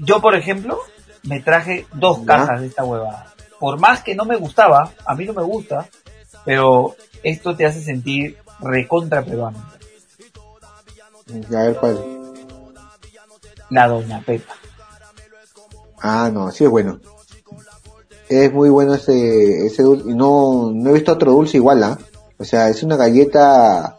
[0.00, 0.78] yo por ejemplo,
[1.22, 2.26] me traje dos Ya.
[2.26, 3.32] cajas de esta huevada.
[3.60, 5.88] Por más que no me gustaba, a mí no me gusta,
[6.44, 9.64] pero esto te hace sentir recontra peruano.
[11.54, 12.21] A ver cuál.
[13.72, 14.54] La Doña Pepa.
[16.00, 17.00] Ah, no, sí es bueno.
[18.28, 20.04] Es muy bueno ese, ese dulce.
[20.14, 21.98] No, no he visto otro dulce igual, ¿ah?
[22.38, 23.98] O sea, es una galleta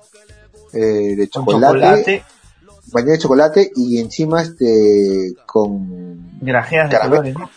[0.74, 2.24] eh, de chocolate, chocolate,
[2.92, 7.36] bañada de chocolate y encima este con, grajeas de colores.
[7.36, 7.50] ¿no?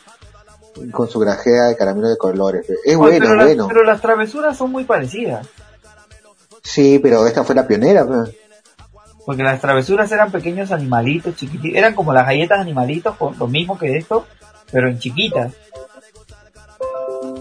[0.92, 2.66] con su grajea de caramelo de colores.
[2.84, 3.68] Es bueno, pero, es las, bueno.
[3.68, 5.46] pero las travesuras son muy parecidas.
[6.62, 8.06] Sí, pero esta fue la pionera.
[9.26, 11.76] Porque las travesuras eran pequeños animalitos chiquititos.
[11.76, 14.24] Eran como las galletas animalitos, con lo mismo que esto,
[14.70, 15.52] pero en chiquitas.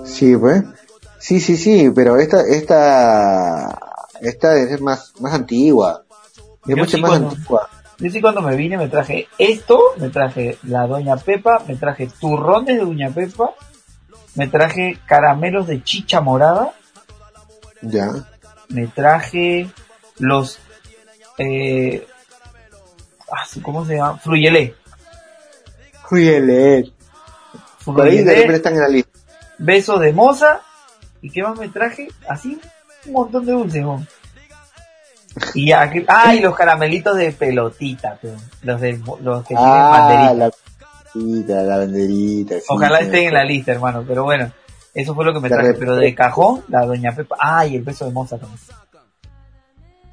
[0.03, 0.63] Sí, pues.
[1.19, 3.79] Sí, sí, sí, pero esta, esta,
[4.21, 6.03] esta es más, más antigua.
[6.63, 7.69] Es Yo mucho sí más cuando- antigua.
[7.97, 12.09] Yo sí cuando me vine me traje esto, me traje la Doña Pepa, me traje
[12.19, 13.51] turrones de Doña Pepa,
[14.35, 16.73] me traje caramelos de chicha morada,
[17.81, 18.09] Ya.
[18.67, 19.69] me traje
[20.19, 20.59] los
[21.37, 22.07] eh,
[23.31, 24.17] ah, ¿cómo se llama?
[24.17, 24.75] Fruyelé.
[26.03, 26.87] Juyelet.
[27.83, 29.19] Por ahí de Fruyelé, repente están en la lista.
[29.57, 30.61] beso de moza.
[31.21, 32.07] ¿Y qué más me traje?
[32.29, 32.59] Así,
[33.07, 34.05] un montón de dulces, ¿no?
[35.53, 39.65] Y ya, que- ah, y los caramelitos de pelotita, pe, los, de, los que tienen
[39.65, 40.33] Ah, banderita.
[40.33, 40.51] la
[41.13, 42.55] banderita, la banderita.
[42.59, 43.05] sí, Ojalá sí.
[43.05, 44.51] estén en la lista, hermano, pero bueno,
[44.93, 45.73] eso fue lo que me traje.
[45.73, 48.59] Pero de cajón, la doña Pepa, ah, y el beso de moza también.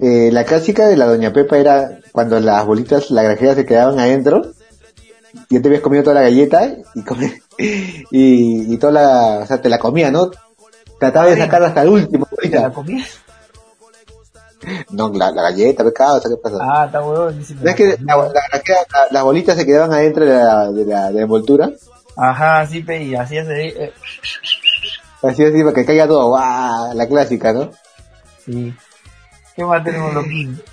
[0.03, 3.99] Eh, la clásica de la Doña Pepa era cuando las bolitas, la granjera se quedaban
[4.01, 4.43] adentro.
[5.49, 7.41] Y ya te habías comido toda la galleta y, come-
[8.11, 10.31] y, y toda la, o sea, te la comía, ¿no?
[10.99, 11.41] Trataba de Sí.
[11.41, 12.29] sacar hasta el último.
[12.43, 13.09] ¿Y te la comías?
[14.91, 16.59] No, la, la galleta, pecado, ¿qué pasa?
[16.61, 17.37] Ah, está huevón.
[17.37, 21.07] ¿No la es que la, la las bolitas se quedaban adentro de la, de la,
[21.09, 21.71] de la envoltura?
[22.17, 23.93] Ajá, sí, pe, y así hace, eh,
[25.21, 26.95] Así así para que caiga todo, ¡guau!
[26.95, 27.71] La clásica, ¿no?
[28.45, 28.73] sí.
[29.55, 30.61] ¿Qué más tenemos, Loquín?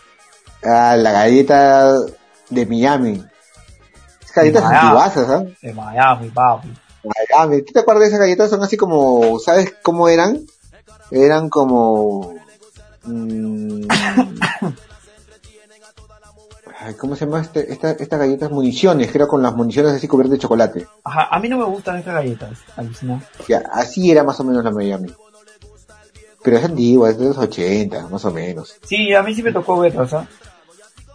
[0.61, 1.93] Ah, la galleta
[2.49, 3.23] de Miami.
[4.21, 5.45] Esas galletas antiguasas, ¿ah?
[5.61, 6.73] De Miami, papi.
[7.01, 7.61] Miami.
[7.61, 8.49] ¿Tú te acuerdas de esas galletas?
[8.49, 10.41] Son así como, ¿sabes cómo eran?
[11.11, 12.33] Eran como...
[13.03, 13.83] mm,
[16.79, 18.51] ay, ¿Cómo se llama este, esta, estas galletas?
[18.51, 20.87] Municiones, creo con las municiones así cubiertas de chocolate.
[21.05, 22.59] Ajá, a mí no me gustan estas galletas.
[23.47, 25.09] Ya, así era más o menos la Miami.
[26.49, 28.75] Pero es antigua, es de los 80, más o menos.
[28.83, 30.27] Sí, a mí sí me tocó verlas, ¿ah?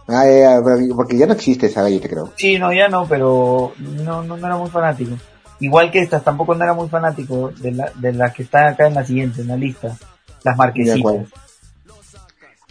[0.07, 2.31] Ah, ya, pero- porque ya no existe esa galleta, creo.
[2.37, 5.17] Sí, no, ya no, pero no, no, no era muy fanático.
[5.59, 8.87] Igual que estas, tampoco no era muy fanático de, la, de las que están acá
[8.87, 9.97] en la siguiente, en la lista.
[10.45, 11.15] Las marquesitas.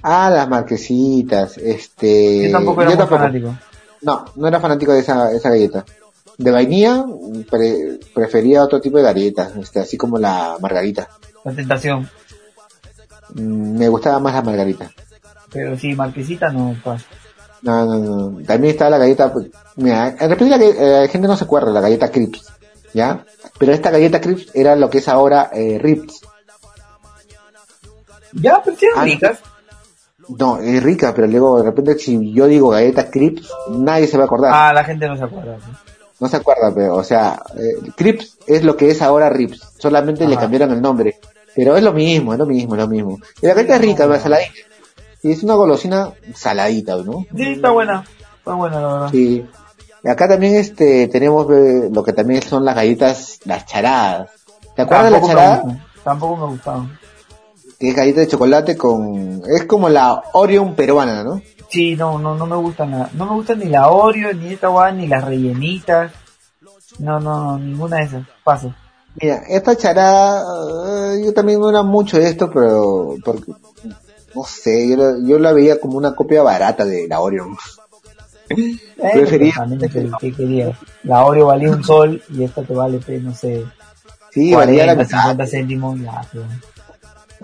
[0.03, 2.47] Ah, las marquesitas, este...
[2.47, 3.21] Yo tampoco era yo muy tampoco.
[3.21, 3.55] fanático.
[4.01, 5.85] No, no era fanático de esa, esa galleta.
[6.39, 7.05] De vainilla,
[7.51, 11.11] pre- prefería otro tipo de galletas, este, así como la margarita.
[11.45, 12.09] La tentación.
[13.35, 14.91] Mm, Me gustaba más la margarita.
[15.53, 17.07] Pero sí, marquesita no pasa.
[17.63, 17.99] No, no,
[18.31, 18.43] no.
[18.45, 21.71] También estaba la galleta, pues, mira, de repente la, eh, la gente no se acuerda,
[21.71, 22.47] la galleta Crips,
[22.93, 23.25] ¿ya?
[23.59, 26.21] Pero esta galleta Crips era lo que es ahora eh, Rips.
[28.33, 29.39] Ya, pero sí eran Ah, ricas.
[30.39, 34.25] No, es rica, pero luego de repente si yo digo galleta Crips, nadie se va
[34.25, 34.51] a acordar.
[34.55, 35.57] Ah, la gente no se acuerda.
[35.59, 35.71] ¿sí?
[36.21, 39.75] No se acuerda, pero, o sea, eh, Crips es lo que es ahora Rips.
[39.79, 41.19] Solamente le cambiaron el nombre.
[41.55, 43.19] Pero es lo mismo, es lo mismo, es lo mismo.
[43.41, 44.53] Y la galleta es rica, la saladita.
[45.23, 47.25] Y es una golosina saladita, ¿no?
[47.35, 48.05] Sí, está buena.
[48.39, 49.11] Está buena, la verdad.
[49.11, 49.47] Sí.
[50.03, 54.31] Y acá también este tenemos eh, lo que también son las galletas, las charadas.
[54.77, 55.87] ¿Te acuerdas de la Tampoco me charada?
[56.05, 56.99] Tampoco me gustaban.
[57.79, 59.43] Que es galleta de chocolate con...
[59.47, 61.41] Es como la Orion peruana, ¿no?
[61.71, 64.69] Sí, no, no, no me gustan la, no me gustan ni la Oreo, ni esta
[64.69, 66.13] guay, ni las rellenitas.
[66.99, 68.23] No, no, no, ninguna de esas.
[68.45, 68.75] Paso.
[69.21, 70.43] Mira, esta charada,
[71.15, 73.53] eh, yo también no era mucho de esto, pero porque,
[74.35, 77.57] no sé, yo, la- yo la veía como una copia barata de la Orion.
[78.97, 80.77] Eh, Prefería- también ¿qué, qué querías?
[81.03, 83.65] La Oreo valía un sol y esta te vale, pues, no sé,
[84.31, 85.23] Sí, valía la 40, mitad.
[85.23, 86.01] 50 céntimos.
[86.01, 86.45] Ya, pues.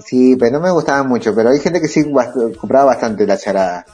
[0.07, 3.37] Sí, pero no me gustaban mucho, pero hay gente que sí bast- compraba bastante la
[3.37, 3.85] charada.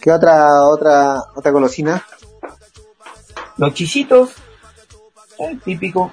[0.00, 2.04] ¿Qué otra, otra, otra golosina?
[3.56, 4.30] Los chisitos,
[5.38, 6.12] eh, típico.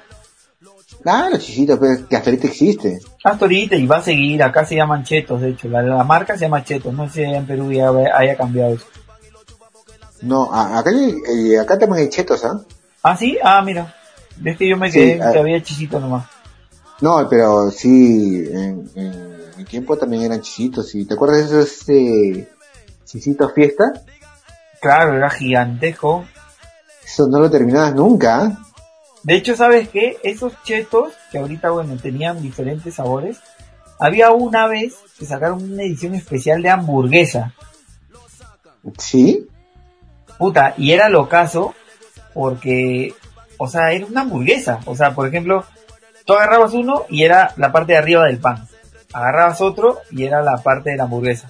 [1.10, 3.00] Ah, los chisitos, pues, que hasta ahorita existe.
[3.24, 6.36] Hasta ahorita y va a seguir, acá se llaman chetos, de hecho, la, la marca
[6.36, 8.86] se llama chetos, no sé si en Perú ya haya cambiado eso.
[10.22, 12.60] No, acá, eh, acá también hay chetos, ¿ah?
[13.04, 13.96] Ah, sí, ah, mira,
[14.38, 15.32] ves que yo me Sí, quedé ah.
[15.32, 16.26] que había chisitos nomás.
[17.00, 20.94] No, pero sí, en, en mi tiempo también eran chisitos.
[20.96, 22.50] ¿Y te acuerdas de esos eh,
[23.06, 23.94] chisitos fiesta?
[24.82, 26.26] Claro, era gigantesco.
[27.06, 28.58] Eso no lo terminabas nunca.
[29.24, 30.18] De hecho, ¿sabes qué?
[30.24, 33.40] Esos chetos, que ahorita, bueno, tenían diferentes sabores,
[34.00, 37.54] había una vez que sacaron una edición especial de hamburguesa.
[38.98, 39.48] ¿Sí?
[40.38, 41.74] Puta, y era lo caso
[42.34, 43.14] porque,
[43.58, 44.80] o sea, era una hamburguesa.
[44.86, 45.66] O sea, por ejemplo,
[46.26, 48.68] tú agarrabas uno y era la parte de arriba del pan.
[49.14, 51.50] Agarrabas otro y era la parte de la hamburguesa.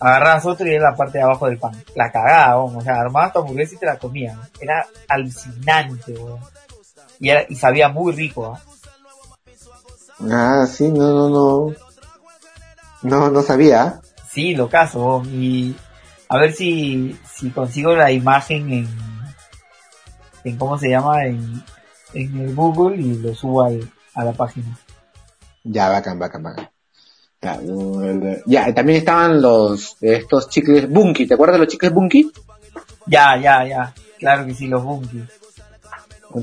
[0.00, 1.72] Agarrabas otro y era la parte de abajo del pan.
[1.94, 4.36] La cagada, o sea, armabas tu hamburguesa y te la comías.
[4.58, 6.40] Era alucinante, weón.
[7.22, 8.60] Y, era, y sabía muy rico, ¿ah?
[10.28, 11.74] Ah, sí, no, no, no.
[13.02, 14.00] No, no sabía.
[14.28, 15.22] Sí, lo caso.
[15.26, 15.76] Y
[16.28, 18.88] a ver si, si consigo la imagen en,
[20.42, 21.24] en ¿cómo se llama?
[21.24, 21.62] En,
[22.12, 24.76] en el Google y lo subo al, a la página.
[25.62, 26.70] Ya, bacán, bacán, bacán.
[27.40, 27.60] Ya,
[28.46, 31.28] ya, también estaban los, estos chicles Bunky.
[31.28, 32.32] ¿Te acuerdas de los chicles Bunky?
[33.06, 33.94] Ya, ya, ya.
[34.18, 35.22] Claro que sí, los Bunky.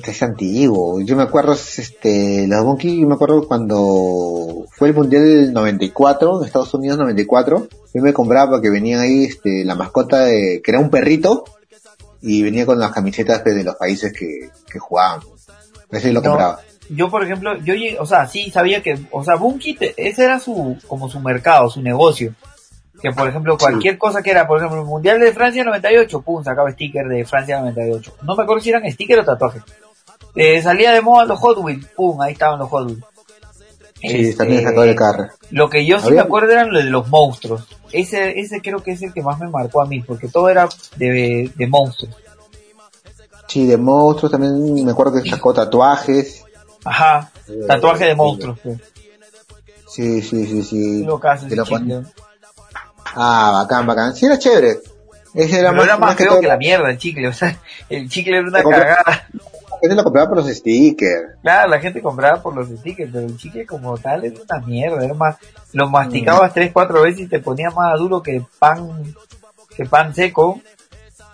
[0.03, 1.01] Es antiguo.
[1.01, 6.39] Yo me acuerdo, este, los Monkey, yo me acuerdo cuando fue el Mundial del 94,
[6.39, 10.71] en Estados Unidos 94, yo me compraba porque venían ahí, este, la mascota de, que
[10.71, 11.43] era un perrito,
[12.21, 15.21] y venía con las camisetas de los países que, que jugaban.
[15.91, 16.59] Ese lo No, compraba.
[16.89, 20.77] yo por ejemplo, yo o sea, sí sabía que, o sea, Bunky, ese era su,
[20.87, 22.35] como su mercado, su negocio.
[23.01, 26.43] Que por ejemplo, cualquier cosa que era, por ejemplo, el Mundial de Francia 98, pum,
[26.43, 28.13] sacaba sticker de Francia 98.
[28.23, 29.63] No me acuerdo si eran sticker o tatuajes.
[30.35, 33.03] Eh, salía de moda los Hot Wheels, pum, ahí estaban los Hot Wheels.
[34.01, 35.27] Sí, Este, también sacó de carro.
[35.51, 37.67] Lo que yo sí me acuerdo eran los de los monstruos.
[37.91, 40.69] Ese, ese creo que es el que más me marcó a mí, porque todo era
[40.95, 42.15] de, de monstruos.
[43.47, 46.45] Sí, de monstruos también me acuerdo que sacó tatuajes.
[46.85, 47.31] Ajá,
[47.67, 48.59] tatuaje de monstruos.
[48.63, 48.79] pues.
[49.89, 51.03] Sí, sí, sí, sí.
[51.03, 51.19] Lo.
[53.15, 54.15] Ah, bacán, bacán.
[54.15, 54.79] Sí, era chévere.
[55.33, 57.33] Ese era Pero más, era más que feo todo- que la mierda el chicle, o
[57.33, 57.55] sea,
[57.89, 59.27] el chicle era una cagada.
[59.71, 61.37] La gente lo compraba por los stickers.
[61.41, 65.05] Claro, la gente compraba por los stickers, pero el chicle como tal era una mierda,
[65.05, 65.37] era más,
[65.71, 69.13] lo masticabas tres, cuatro veces y te ponía más duro que pan,
[69.77, 70.59] que pan seco.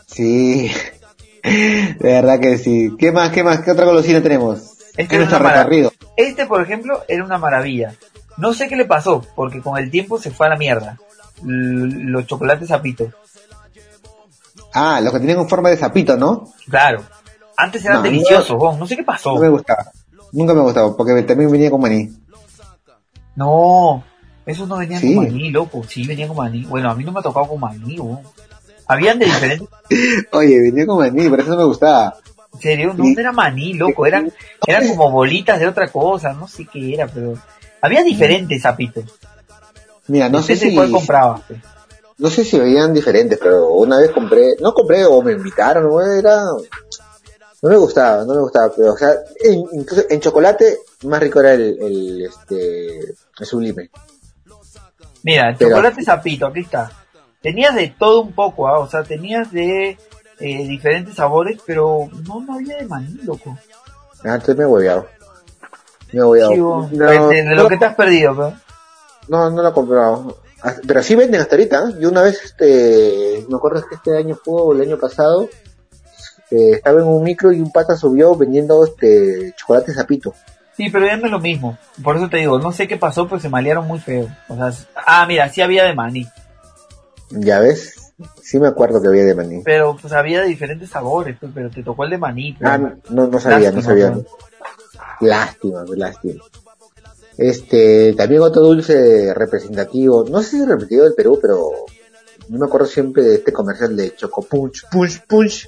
[0.06, 0.70] Sí.
[1.44, 2.92] De verdad que sí.
[3.00, 3.62] ¿Qué más, qué más?
[3.62, 4.74] ¿Qué otra golosina tenemos?
[4.98, 5.92] Este ¿Qué era recorrido?
[6.18, 7.94] Este, por ejemplo, era una maravilla.
[8.38, 10.98] No sé qué le pasó, porque con el tiempo se fue a la mierda.
[11.44, 13.10] Los chocolates zapitos.
[14.74, 16.50] Ah, los que tienen en forma de sapito, ¿no?
[16.70, 17.04] Claro.
[17.58, 19.36] Antes eran No, deliciosos, no sé qué pasó.
[19.36, 19.86] No me gustaba.
[20.34, 22.10] Nunca me gustaba, porque también venía con maní.
[23.36, 24.04] No,
[24.46, 25.16] esos no venían Sí.
[25.16, 25.84] con maní, loco.
[25.88, 26.64] Sí, venían con maní.
[26.66, 27.98] Bueno, a mí no me ha tocado con maní.
[28.88, 29.68] Habían de diferentes...
[30.32, 32.16] Oye, venía con maní, por eso no me gustaba.
[32.54, 33.14] En serio, no, Sí.
[33.14, 34.06] no era maní, loco.
[34.06, 34.32] Eran,
[34.68, 36.34] eran como bolitas de otra cosa.
[36.34, 37.34] No sé qué era, pero...
[37.82, 39.06] Había diferentes zapitos.
[40.08, 40.92] Mira, no sé si, cuál
[42.18, 46.02] no sé si veían diferentes, pero una vez compré, no compré o me invitaron, o
[46.02, 46.44] era,
[47.62, 49.12] no me gustaba, no me gustaba, pero o sea,
[49.44, 53.00] en, incluso en chocolate más rico era el, el este,
[53.40, 53.90] el sublime.
[55.24, 56.92] Mira, el Pero- chocolate zapito, aquí está.
[57.42, 58.80] Tenías de todo un poco, ¿ah?
[58.80, 59.98] o sea, tenías de
[60.40, 63.58] eh, diferentes sabores, pero no, no había de maní, loco.
[64.24, 65.08] Ah, entonces me he hueveado.
[66.12, 66.52] Me he hueveado.
[66.54, 68.54] Chivo, No, de, de no, lo que te has perdido, pues.
[69.28, 70.38] No, no lo he comprado.
[70.88, 71.90] Pero sí venden hasta ahorita.
[71.90, 71.96] ¿eh?
[72.00, 75.48] Yo una vez, este, me acuerdo que este año fue o el año pasado,
[76.52, 80.34] eh, estaba en un micro y un pata subió vendiendo este chocolate zapito.
[80.76, 81.78] Sí, pero ya no es lo mismo.
[82.04, 84.28] Por eso te digo, no sé qué pasó, pero se malearon muy feo.
[84.50, 84.72] O sea,
[85.06, 86.28] ah, mira, sí había de maní,
[87.30, 89.62] Ya ves, sí me acuerdo que había de maní.
[89.64, 92.54] pero pues había de diferentes sabores, pues, pero te tocó el de maní.
[92.54, 92.70] pues.
[92.70, 94.14] Ah, no, no sabía, no sabía.
[95.22, 96.44] Lástima, lástima.
[97.38, 101.70] Este, también otro dulce representativo, no sé si es representativo del Perú, pero
[102.48, 105.68] yo me acuerdo siempre de este comercial de Choco Punch, Punch, Punch.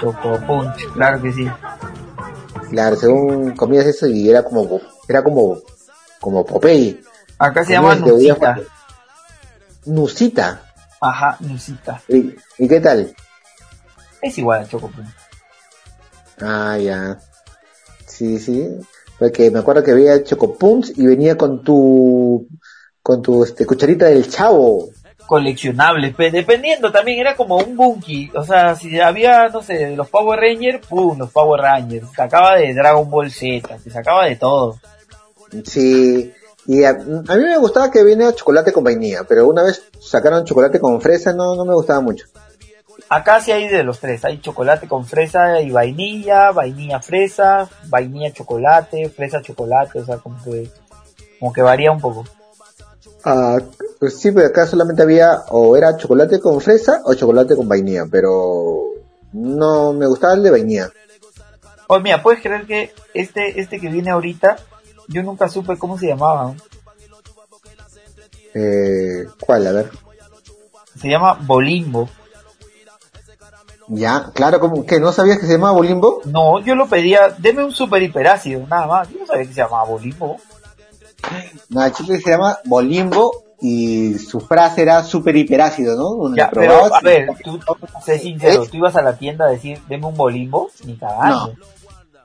[0.00, 1.46] Choco Punch, claro que sí.
[2.70, 5.58] Claro, según comías eso y era como, era como,
[6.20, 7.00] como Popeye.
[7.38, 8.54] Acá se llama día Nusita.
[8.54, 8.68] porque-
[9.86, 10.62] Nusita.
[11.00, 12.00] Ajá, Nusita.
[12.08, 13.14] ¿Y, ¿Y qué tal?
[14.22, 15.08] Es igual a Choco Punch.
[16.40, 17.18] Ah, ya.
[18.12, 18.68] Sí, sí.
[19.18, 22.46] Porque me acuerdo que había Choco Punch y venía con tu,
[23.02, 24.88] con tu, este, cucharita del chavo.
[25.26, 30.08] coleccionables, pe- dependiendo también, era como un bunky, o sea, si había, no sé, los
[30.10, 34.78] Power Rangers, pum, los Power Rangers, sacaba de Dragon Ball Z, se sacaba de todo.
[35.64, 36.32] Sí,
[36.66, 36.94] y a, a
[37.36, 41.32] mí me gustaba que venía chocolate con vainilla, pero una vez sacaron chocolate con fresa,
[41.32, 42.26] no, no me gustaba mucho.
[43.14, 48.32] Acá sí hay de los tres, hay chocolate con fresa y vainilla, vainilla fresa, vainilla
[48.32, 50.70] chocolate, fresa chocolate, o sea, como que,
[51.38, 52.24] como que varía un poco.
[53.22, 53.58] Ah,
[54.00, 58.06] pues sí, pero acá solamente había o era chocolate con fresa o chocolate con vainilla,
[58.10, 58.94] pero
[59.34, 60.88] no me gustaba el de vainilla.
[61.86, 64.56] Pues mira, puedes creer que este, este que viene ahorita,
[65.08, 66.54] yo nunca supe cómo se llamaba.
[68.54, 69.66] Eh, ¿Cuál?
[69.66, 69.90] A ver.
[70.98, 72.08] se llama Bolimbo.
[73.94, 76.22] Ya, claro, como que no sabías que se llamaba Bolimbo.
[76.24, 79.60] No, yo lo pedía, deme un super hiperácido, nada más, yo no sabía que se
[79.60, 80.38] llamaba Bolimbo.
[81.68, 86.34] No, el chicle se llama Bolimbo y su frase era super hiperácido, ¿no?
[86.34, 87.60] Ya, pero a ver, tú,
[88.02, 91.52] sé sincero, tú ibas a la tienda a decir, deme un bolimbo, ni cagando.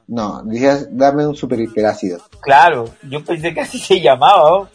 [0.07, 2.19] No, decías, dame un super hiperácido.
[2.39, 4.69] Claro, yo pensé que así se llamaba, ¿no?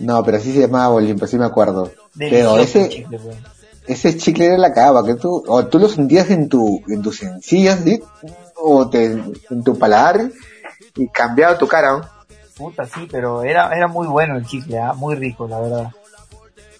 [0.00, 1.92] No, pero sí se llamaba Bolimbo, sí me acuerdo.
[2.14, 3.36] Delicioso pero ese, chicle, pues.
[3.92, 7.18] Ese chicle era la cava, que tú, o tú lo sentías en tu, en tus
[7.18, 8.00] sencillas, ¿sí?
[8.54, 10.30] O te, en tu paladar,
[10.96, 12.08] y cambiaba tu cara, ¿no?
[12.56, 14.92] Puta, sí, pero era, era muy bueno el chicle, ¿ah?
[14.92, 15.90] muy rico, la verdad.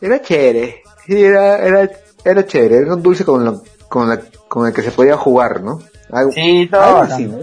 [0.01, 1.91] Era chévere, sí, era, era,
[2.25, 5.63] era chévere, era un dulce con lo, con, la, con el que se podía jugar,
[5.63, 5.81] ¿no?
[6.11, 7.39] Algo, Sí, todo algo así, ¿no?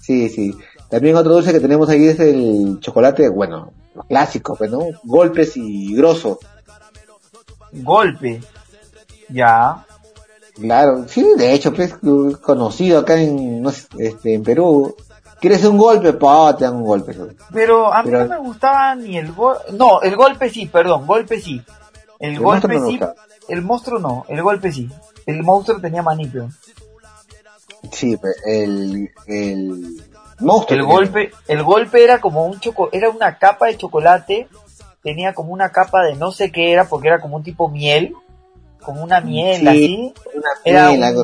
[0.00, 0.54] Sí, sí.
[0.88, 4.80] También otro dulce que tenemos ahí es el chocolate, bueno, los clásicos, pues, ¿no?
[5.04, 6.38] Golpes y grosso.
[7.72, 8.40] Golpe.
[9.32, 9.84] Ya.
[10.54, 11.94] Claro, sí, de hecho, pues,
[12.42, 14.94] conocido acá en, no sé, este, en Perú.
[15.40, 16.12] ¿Quieres un golpe?
[16.12, 17.16] Pa, te dan un golpe.
[17.52, 19.72] Pero a mí Pero- no me gustaba ni el golpe.
[19.72, 21.62] No, el golpe sí, perdón, golpe sí.
[22.18, 23.00] El, El golpe no sí.
[23.48, 24.90] El monstruo no, el golpe sí.
[25.24, 26.50] El monstruo tenía manipio.
[27.92, 30.02] Sí, el, el
[30.40, 30.78] monstruo.
[30.78, 34.48] El golpe, el golpe era como un choco, era una capa de chocolate,
[35.02, 38.14] tenía como una capa de no sé qué era, porque era como un tipo miel,
[38.82, 40.14] como una miel Sí, así.
[40.34, 41.16] Una Era miel,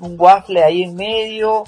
[0.00, 1.64] un, waffle ahí en medio,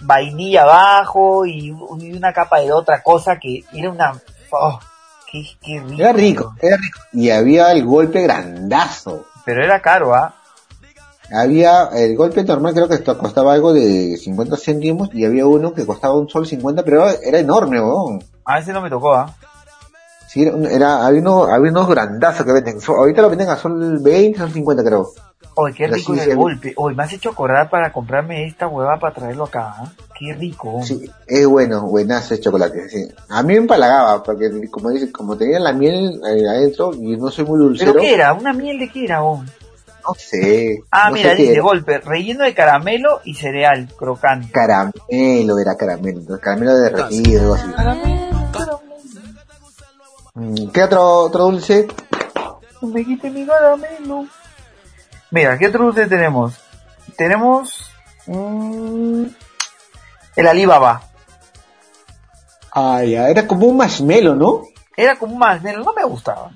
[0.00, 1.68] vainilla abajo y,
[2.00, 4.20] y una capa de otra cosa que era una...
[4.50, 4.78] oh,
[5.30, 6.00] qué, qué rico.
[6.02, 7.00] Era rico, era rico.
[7.12, 9.26] Y había el golpe grandazo.
[9.44, 10.34] Pero era caro, ¿ah?
[11.30, 15.74] Había el golpe normal, creo que esto costaba algo de 50 céntimos, y había uno
[15.74, 18.24] que costaba un sol 50, pero era enorme, weón.
[18.46, 19.34] A ese no me tocó, ¿ah?
[20.28, 22.80] Sí, era, un- era, había, uno, había unos grandazos que venden.
[22.80, 25.10] So- ahorita lo venden a sol 20, sol 50, creo.
[25.54, 26.72] Oye, qué rico había- golpe.
[26.76, 29.92] Oye, me has hecho acordar para comprarme esta hueva para traerlo acá, ¿ah?
[30.16, 30.80] Qué rico.
[30.84, 32.88] Sí, es bueno, buenazo el chocolate.
[32.88, 33.08] Sí.
[33.28, 37.30] A mí me empalagaba, porque como dice, como tenía la miel eh, adentro, y no
[37.30, 38.32] soy muy dulcero, ¿Pero qué era?
[38.34, 39.42] ¿Una miel de qué era, oh?
[39.42, 40.80] no sé.
[40.90, 41.62] Ah, no mira, dice era.
[41.62, 44.50] golpe, relleno de caramelo y cereal, crocante.
[44.52, 47.70] Caramelo, era caramelo, caramelo derretido, algo así.
[47.72, 48.37] Caramelo.
[50.38, 51.88] Mm, ¿Qué otro, otro dulce?
[52.82, 54.26] Me quite mi caramelo.
[55.30, 56.54] Mira, ¿qué otro dulce tenemos?
[57.16, 57.90] Tenemos
[58.26, 59.24] mm,
[60.36, 61.02] el Alibaba.
[62.70, 64.62] Ah, ya, era como un marshmallow, ¿no?
[64.96, 66.46] Era como un marshmallow, no me gustaba.
[66.46, 66.52] A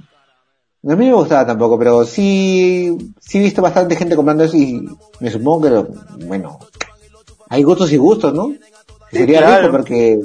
[0.96, 4.88] mí no me gustaba tampoco, pero sí, sí he visto bastante gente comprando eso y
[5.20, 5.88] me supongo que, lo-
[6.26, 6.58] bueno,
[7.48, 8.52] hay gustos y gustos, ¿no?
[9.10, 9.58] Sí, Sería claro.
[9.62, 10.20] rico porque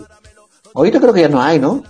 [0.73, 1.83] ahorita creo que ya no hay, ¿no?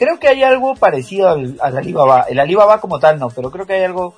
[0.00, 2.22] Creo que hay algo parecido al, al Alibaba.
[2.22, 4.14] El Alibaba como tal no, pero creo que hay algo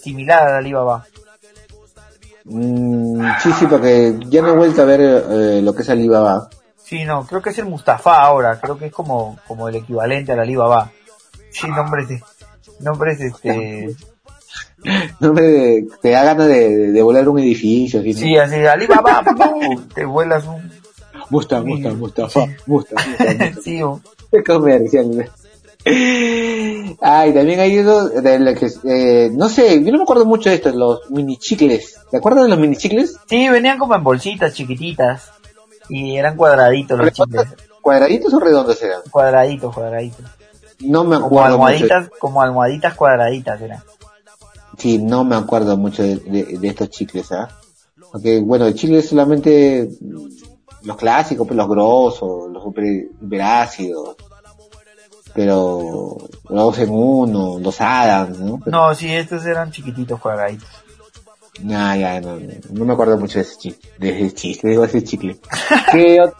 [0.00, 1.04] similar al Alibaba.
[2.44, 6.48] Mm, sí, sí, porque ya no he vuelto a ver eh, lo que es Alibaba.
[6.82, 10.32] Sí, no, creo que es el Mustafa ahora, creo que es como, como el equivalente
[10.32, 10.90] al Alibaba.
[11.50, 12.22] Sí, nombres de,
[12.80, 13.94] nombres este,
[15.20, 18.10] No me te da ganas de, de volar un edificio, ¿no?
[18.10, 19.86] sí, así, Alibaba, ¡pum!
[19.88, 20.72] te vuelas un,
[21.28, 23.62] Musta, Musta, Mustafa, Musta, Musta, Musta.
[23.62, 23.80] sí,
[24.46, 25.30] comercial.
[27.00, 30.48] Ay, también hay uno de lo que, eh, no sé, yo no me acuerdo mucho
[30.48, 31.96] de estos, los mini chicles.
[32.10, 33.16] ¿Te acuerdas de los mini chicles?
[33.28, 35.30] sí, venían como en bolsitas chiquititas
[35.88, 37.46] y eran cuadraditos los chicles,
[37.82, 39.02] ¿Cuadraditos o redondos eran?
[39.10, 40.24] cuadraditos, cuadraditos,
[40.80, 41.64] No me como acuerdo mucho.
[41.66, 43.82] almohaditas, como almohaditas cuadraditas eran.
[44.78, 47.48] Sí, no me acuerdo mucho de, de- de estos chicles, ¿ah?
[48.10, 49.88] Porque, bueno, el chicle solamente
[50.84, 52.84] los clásicos, pues los grosos, los super,
[53.20, 54.16] super ácidos.
[55.34, 56.16] Pero,
[56.48, 58.60] los en uno, los Adams, ¿no?
[58.64, 60.68] Pero- No, sí, estos eran chiquititos cuadraditos.
[61.62, 62.36] Nah, ya, no,
[62.70, 65.38] no, me acuerdo mucho de ese chiste, de ese chiste, digo ese chicle.
[65.92, 66.36] ¿Qué otro?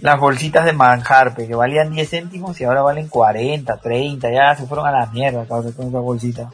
[0.00, 4.54] Las bolsitas de manjar, pues, que valían 10 céntimos y ahora valen 40, 30, ya
[4.54, 6.50] se fueron a la mierda cabrón, con esa bolsita.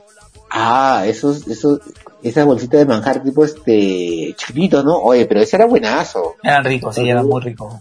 [0.56, 1.80] Ah, esos, esos,
[2.22, 4.98] esas bolsitas de manjar tipo este, chiquitito, ¿no?
[4.98, 6.36] Oye, pero ese era buenazo.
[6.44, 7.74] Eran ricos, sí, eran muy ricos.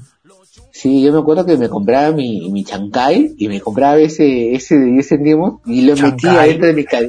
[0.71, 4.75] Sí, yo me acuerdo que me compraba mi, mi chancay y me compraba ese, ese
[4.75, 6.11] de 10 céntimos y lo Chancay.
[6.31, 6.99] metía dentro de mi ca-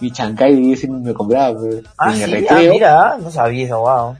[0.00, 1.84] mi chancay de 10 céntimos me compraba, pues.
[1.96, 4.16] Ah, en sí, el ah, recreo, mira, no sabía eso, wow.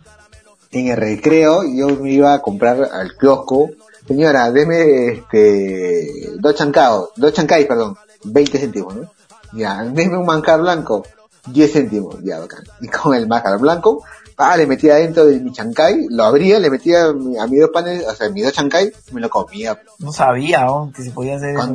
[0.70, 3.70] en el recreo yo me iba a comprar al kiosco,
[4.06, 9.10] señora, deme este, dos chancaos, dos chancay, perdón, 20 céntimos, ¿no?
[9.52, 11.04] Ya, deme un manjar blanco,
[11.46, 12.64] 10 céntimos, ya, bacán.
[12.80, 14.02] Y con el manjar blanco,
[14.36, 17.60] ah, le metía dentro de mi chancay, lo abría, le metía a mi- a mis
[17.60, 21.10] dos panes, o sea, mis dos chancay, me lo comía, No sabía oh, que se
[21.10, 21.74] podía hacer eso.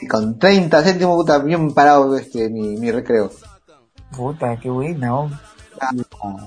[0.00, 3.30] y con 30 céntimos, puta, bien parado este, mi, mi recreo.
[4.16, 5.30] Puta, qué buena, oh.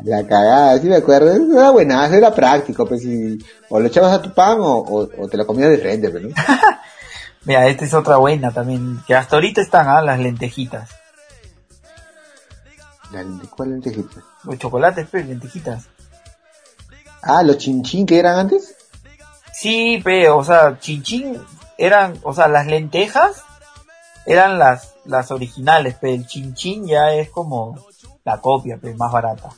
[0.03, 3.37] La cagada, sí me acuerdo, era buena, era práctico, pues, y,
[3.69, 6.23] o lo echabas a tu pan o, o, o te lo comías de frente, pues,
[6.23, 6.29] ¿no?
[7.45, 10.89] Mira, esta es otra buena también, que hasta ahorita están, ah, las lentejitas.
[13.55, 14.23] ¿Cuál lentejita?
[14.43, 15.85] Los chocolates, pues, lentejitas.
[17.21, 18.75] Ah, los chinchín que eran antes.
[19.53, 21.39] Sí, pero, o sea, chinchín
[21.77, 23.43] eran, o sea, las lentejas
[24.25, 27.77] eran las, las originales, pero el chinchín ya es como
[28.23, 29.49] la copia, pues, más barata.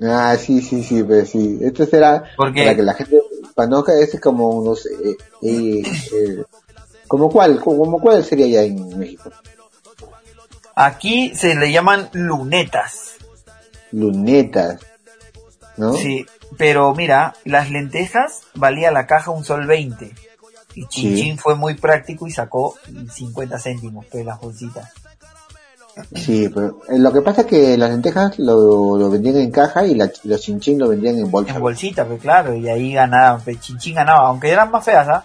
[0.00, 1.58] Ah, sí, sí, sí, pues sí.
[1.60, 3.20] Esto será para que la gente
[3.54, 6.44] conozca, ese es como unos, eh, eh, eh,
[7.08, 7.58] ¿como cuál?
[7.60, 9.30] ¿Como cuál sería ya en México?
[10.74, 13.14] Aquí se le llaman lunetas.
[13.90, 14.80] Lunetas.
[15.76, 15.94] ¿No?
[15.94, 16.24] Sí,
[16.56, 20.12] pero mira, las lentejas valía la caja un sol 20.
[20.74, 21.38] Y Chinchín Sí.
[21.38, 22.76] fue muy práctico y sacó
[23.12, 24.92] 50 céntimos, pues las bolsitas.
[26.14, 29.84] Sí, pero eh, lo que pasa es que las lentejas lo, lo vendían en caja
[29.84, 31.54] y la, los chinchín lo vendían en bolsa.
[31.54, 35.24] En bolsita, pues claro, y ahí ganaban, pues Chinchín ganaba, aunque eran más feas, ¿ah?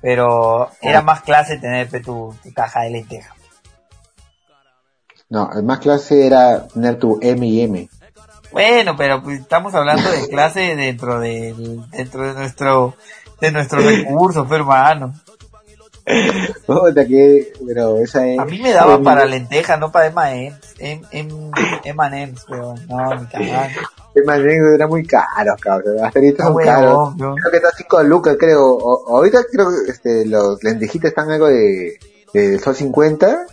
[0.00, 3.34] Pero era más clase tener tu, tu caja de lentejas.
[5.28, 7.88] No, el más clase era tener tu M y M.
[8.52, 12.96] Bueno, pero pues, estamos hablando de clase dentro del, dentro de nuestro,
[13.40, 15.14] de nuestros recursos, pues, hermano.
[16.66, 18.38] Puta que, pero esa es...
[18.38, 21.28] A mí me daba para lentejas, no para M&M's, em, em,
[21.84, 23.10] M&M's, pero no,
[24.14, 26.04] mi mandarín era muy caro, cabrón.
[26.04, 27.14] Hasta ahorita son caros.
[27.36, 28.64] Creo que está 5 lucas, creo.
[28.74, 31.98] O- ahorita creo que este, los lentejitas están algo de,
[32.34, 33.46] de sol 50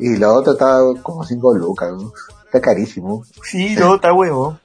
[0.00, 1.92] y lo otro está como 5 lucas.
[1.92, 2.12] ¿no?
[2.44, 3.22] Está carísimo.
[3.44, 4.58] Sí, no, está huevo.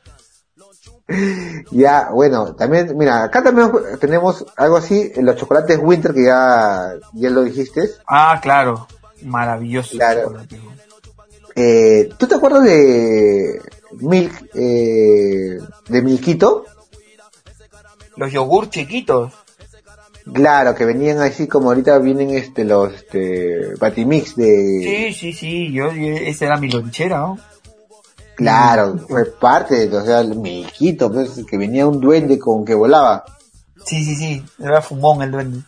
[1.72, 7.30] Ya, bueno, también, mira, acá también tenemos algo así, los chocolates Winter que ya, ya
[7.30, 7.82] lo dijiste.
[8.08, 8.88] Ah, claro.
[9.24, 9.98] Maravilloso.
[9.98, 10.36] Claro.
[11.56, 13.62] Eh, ¿Tú te acuerdas de
[13.94, 16.66] Milk, eh, de Milquito?
[18.18, 19.34] Los yogur chiquitos.
[20.34, 25.72] Claro, que venían así como ahorita vienen este los este Batimix de Sí, sí, sí,
[25.72, 27.38] yo, yo- esa era mi lonchera, ¿no?
[28.36, 32.74] Claro, fue parte de, o sea, el Milquito, pues, que venía un duende con que
[32.74, 33.24] volaba.
[33.86, 35.60] Sí, sí, sí, era fumón el duende.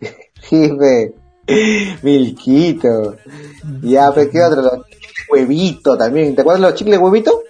[0.48, 1.12] Sí, fue
[2.02, 3.16] Milquito.
[3.82, 6.34] Ya, pues qué otro, los chicles huevito también.
[6.34, 7.40] ¿Te acuerdas de los chicles huevito?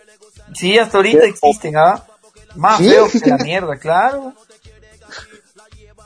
[0.55, 1.29] Sí, hasta ahorita ¿Qué?
[1.29, 2.03] existen, ¿ah?
[2.55, 4.33] Más Sí, feos que la mierda, claro.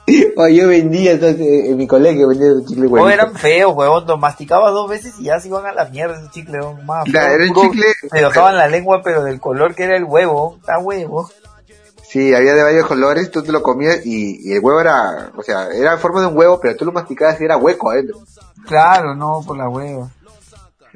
[0.36, 3.06] O yo vendía entonces en mi colegio vendía los chicles huevito.
[3.06, 6.16] O eran feos, huevón, los masticabas dos veces y ya se iban a la mierda
[6.18, 9.74] esos chicles, huevón, más Claro, era un chicle- Me dejaban la lengua, pero del color
[9.74, 11.30] que era el huevo, está huevo.
[12.02, 15.42] Sí, había de varios colores, tú te lo comías y, y el huevo era, o
[15.44, 18.18] sea, era en forma de un huevo, pero tú lo masticabas y era hueco adentro.
[18.66, 20.10] Claro, no, por la hueva.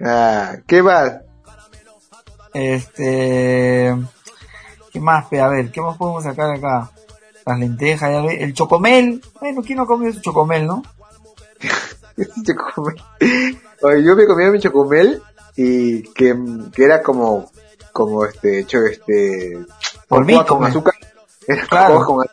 [0.05, 1.13] Ah, ¿qué más?
[2.53, 3.95] Este,
[4.93, 5.27] ¿qué más?
[5.27, 5.41] pe?
[5.41, 6.91] A ver, ¿qué más podemos sacar acá?
[7.47, 9.23] Las lentejas, ya ve- el chocomel.
[9.41, 10.83] Bueno, ¿quién no comió su chocomel, no?
[12.47, 12.97] Chocomel.
[13.83, 15.23] Oye, yo me comía mi chocomel
[15.57, 16.35] y que,
[16.73, 17.51] que era como,
[17.93, 19.59] como este, hecho este,
[20.09, 20.95] Polvito, con azúcar.
[21.47, 22.05] Era Claro.
[22.07, 22.31] con azúcar.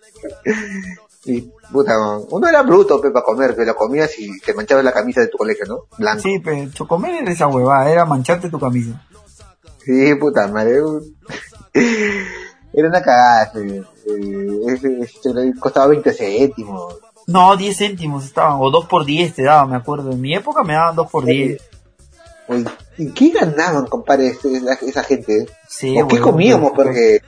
[1.25, 1.41] Y,
[1.71, 1.93] puta,
[2.29, 5.27] uno era bruto, pe, para comer, que lo comías y te manchabas la camisa de
[5.27, 5.85] tu colegio, ¿no?
[5.97, 6.21] Blanco.
[6.23, 9.05] Sí, pero el chocomel era esa huevada, era mancharte tu camisa.
[9.83, 10.79] Sí, puta madre.
[12.73, 13.51] Era una cagada.
[13.55, 16.95] eh, eh, costaba 20 céntimos.
[17.27, 20.11] No, 10 céntimos estaban, o 2 por 10 te daban, me acuerdo.
[20.11, 21.61] En mi época me daban 2 por 10.
[22.47, 22.65] Oye,
[22.97, 25.45] ¿Y qué ganaban, compadre, ese- esa, gente?
[25.67, 26.71] Sí, ¿O qué comíamos?
[26.75, 27.21] pero- Porque,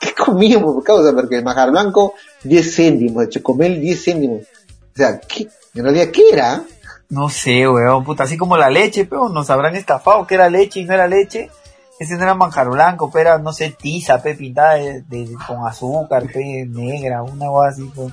[0.00, 1.12] ¿qué comíamos por causa?
[1.14, 4.42] Porque el majar blanco, 10 céntimos, el chocomel, 10 céntimos.
[4.42, 6.62] O sea, ¿qué, en realidad, ¿qué era?
[7.08, 10.80] No sé, weón, puta, así como la leche, pero nos habrán estafado que era leche
[10.80, 11.50] y no era leche.
[11.98, 15.66] Ese no era manjar blanco, pero era, no sé, tiza, pe, pintada de, de- con
[15.66, 18.12] azúcar, pe, negra, una cosa así, pues.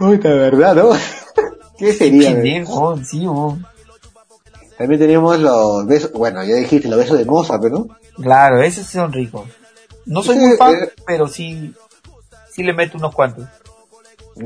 [0.00, 0.90] Uy, la verdad, ¿no?
[1.78, 2.30] ¿Qué sería?
[2.32, 3.26] Pendejo, sí.
[4.78, 7.96] También tenemos los besos, bueno, ya dijiste, los besos de moza, pero ¿no?
[8.22, 9.48] Claro, esos son ricos.
[10.04, 11.74] No soy Ese, muy fan, eh, pero sí,
[12.50, 13.46] sí le meto unos cuantos.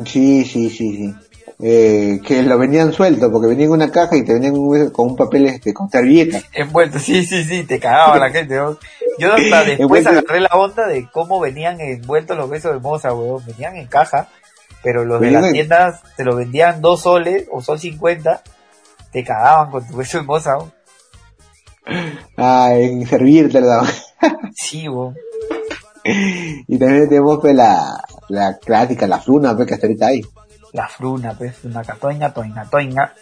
[0.06, 1.14] Sí, sí, sí, sí.
[1.62, 5.08] Eh, que lo vendían suelto, porque venían en una caja y te venían un- con
[5.08, 6.40] un papel este, con servilleta.
[6.54, 8.78] Envuelto, sí, sí, sí, te cagaba la gente, weón.
[9.18, 13.12] Yo hasta después Envuelto- agarré la onda de cómo venían envueltos los besos de moza,
[13.12, 13.44] weón.
[13.46, 14.28] Venían en caja,
[14.82, 18.42] pero los de las en- tiendas te lo vendían dos soles o sol cincuenta,
[19.12, 20.72] te cagaban con tu beso de moza, weón.
[22.36, 23.82] Ah, en servirte, ¿verdad?
[24.54, 25.14] Sí, weón.
[26.04, 30.22] y también tenemos pues, la, la clásica, la fruna, pues, que hasta ahorita hay.
[30.72, 33.14] La fruna, pues, una catoña, toña, toña.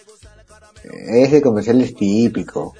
[0.84, 2.74] Eh, Ese comercial es típico.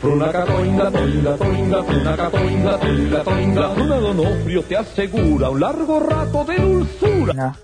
[0.00, 3.74] Frunaca toinga, toinga, toinga, frunaca toinga, toinga, toinga.
[3.74, 7.54] Fruna Donofrio te asegura un largo rato de dulzura.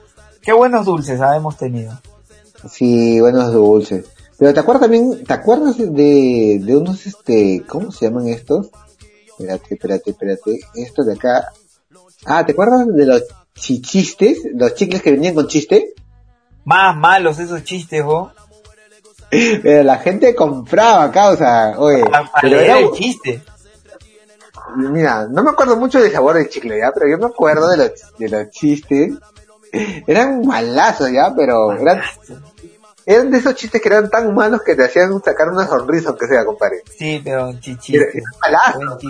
[0.43, 1.99] Qué buenos dulces ah, hemos tenido.
[2.71, 4.05] Sí, buenos dulces.
[4.39, 8.71] Pero te acuerdas también, ¿te acuerdas de, de unos, este, ¿cómo se llaman estos?
[9.39, 10.61] Espérate, espérate, espérate.
[10.75, 11.53] Estos de acá.
[12.27, 13.23] Ah, ¿te acuerdas de los
[13.55, 14.41] chichistes?
[14.55, 15.94] Los chicles que venían con chiste.
[16.65, 18.31] Más malos esos chistes, weón.
[19.31, 21.75] Pero la gente compraba, causa.
[21.79, 23.43] Oye, Para, para pero era, el chiste.
[24.77, 27.77] mira, no me acuerdo mucho del sabor del chicle, ya, pero yo me acuerdo de
[27.79, 29.13] los, de los chistes.
[30.07, 32.01] Eran malazos, ya, pero eran,
[33.05, 36.27] Eran de esos chistes que eran tan malos que te hacían sacar una sonrisa aunque
[36.29, 36.83] sea, compadre.
[36.97, 37.97] Sí, pero chichi.
[37.97, 38.07] Era,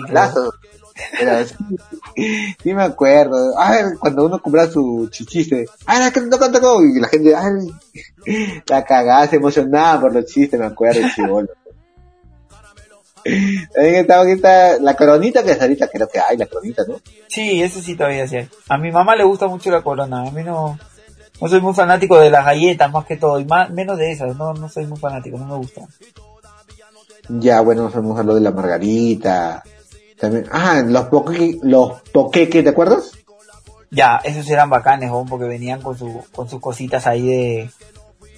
[0.09, 0.33] era
[1.19, 1.55] Era así.
[2.63, 3.57] Sí me acuerdo.
[3.59, 5.65] A ver, cuando uno compraba su chichiste.
[5.85, 10.59] ¡Ay, que no canta Y la gente, ay, la cagada, se emocionaba por los chistes,
[10.59, 11.49] me acuerdo, chivolo.
[13.73, 17.01] También ahorita la coronita que es ahorita, creo que hay la coronita, ¿no?
[17.27, 18.49] Sí, eso sí todavía sí hay.
[18.69, 20.77] A mi mamá le gusta mucho la corona, a mí no,
[21.41, 24.37] no soy muy fanático de las galletas más que todo, y más, menos de esas,
[24.37, 25.87] no, no soy muy fanático, no me gusta.
[27.27, 29.63] Ya, bueno, nos vamos a lo de la margarita.
[30.19, 33.11] También, ah, los poque, los poqueques, ¿te acuerdas?
[33.91, 35.25] Ya, esos eran bacanes, ¿no?
[35.25, 37.69] porque venían con su, con sus cositas ahí de,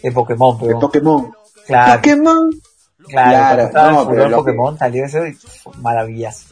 [0.03, 1.32] de Pokémon, De pero, Pokémon.
[1.65, 2.49] claro, Pokémon.
[3.07, 5.38] claro, claro, no, el pero furor que- Pokémon salió eso y
[5.82, 6.47] maravillas.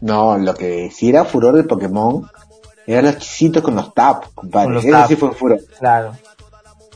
[0.00, 2.28] No, lo que sí era furor del Pokémon
[2.86, 4.66] eran los chisitos con los tap, compadre.
[4.66, 5.08] Con los Eso tap.
[5.08, 5.60] sí fue furor.
[5.78, 6.12] Claro,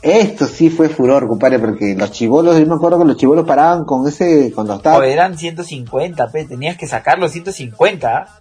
[0.01, 3.85] Esto sí fue furor, compadre, porque los chivolos, yo me acuerdo que los chivolos paraban
[3.85, 4.99] con ese, con los tap.
[4.99, 8.39] o eran 150, pe, tenías que sacar los 150, ¿ah?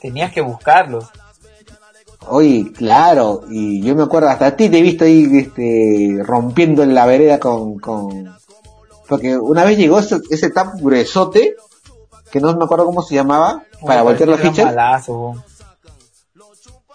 [0.00, 1.06] tenías que buscarlos.
[2.28, 6.82] Oye, claro, y yo me acuerdo, hasta a ti te he visto ahí, este, rompiendo
[6.82, 8.34] en la vereda con, con,
[9.08, 11.56] porque una vez llegó ese, ese tap gruesote,
[12.30, 15.08] que no me acuerdo cómo se llamaba, para voltear las eran fichas.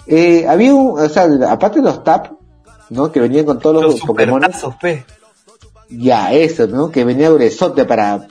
[0.08, 2.34] Eh, había un, o sea, aparte de los tap,
[2.89, 3.11] ¿no?
[3.11, 4.41] Que venían con todos los, Los Pokémon.
[4.81, 5.05] pe.
[5.89, 6.89] Ya, eso, ¿no?
[6.91, 8.27] Que venía gruesote para...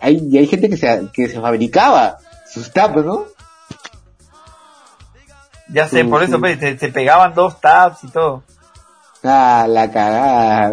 [0.00, 2.18] Hay, y hay gente que se, que se fabricaba
[2.50, 3.24] sus tapas, ¿no?
[5.68, 6.42] Ya sé, Sí, por eso, sí.
[6.42, 8.42] pe, te pegaban dos taps y todo.
[9.22, 10.72] Ah, la cagada.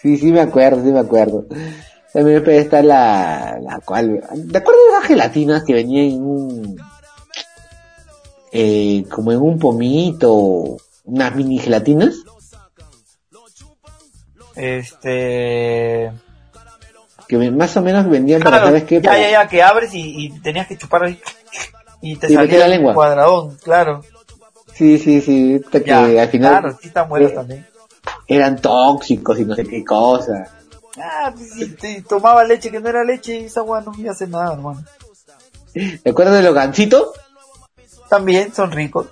[0.00, 1.46] Sí, sí me acuerdo, sí me acuerdo.
[2.12, 4.20] También está la, la cual...
[4.52, 6.76] ¿Te acuerdas de las gelatinas que venían en un...
[8.52, 12.14] Eh, como en un pomito, unas mini gelatinas?
[14.56, 16.12] Este...
[17.26, 18.96] Que más o menos vendían para, Claro, ¿sabes qué?
[19.00, 21.20] ya, Para- ya, ya, que abres y, y tenías que chupar ahí.
[22.02, 22.94] Y te Y salía la un lengua.
[22.94, 24.02] cuadradón, claro.
[24.74, 27.66] Sí, sí, sí, que Ya, al final claro, sí están buenos eh, también.
[28.28, 30.48] eran tóxicos y no sé qué cosa.
[31.00, 34.08] Ah, pues si te tomaba leche que no era leche y esa agua no me
[34.10, 34.84] hacer nada, hermano.
[35.72, 37.08] ¿Te acuerdas de los gancitos?
[38.10, 39.06] También son ricos.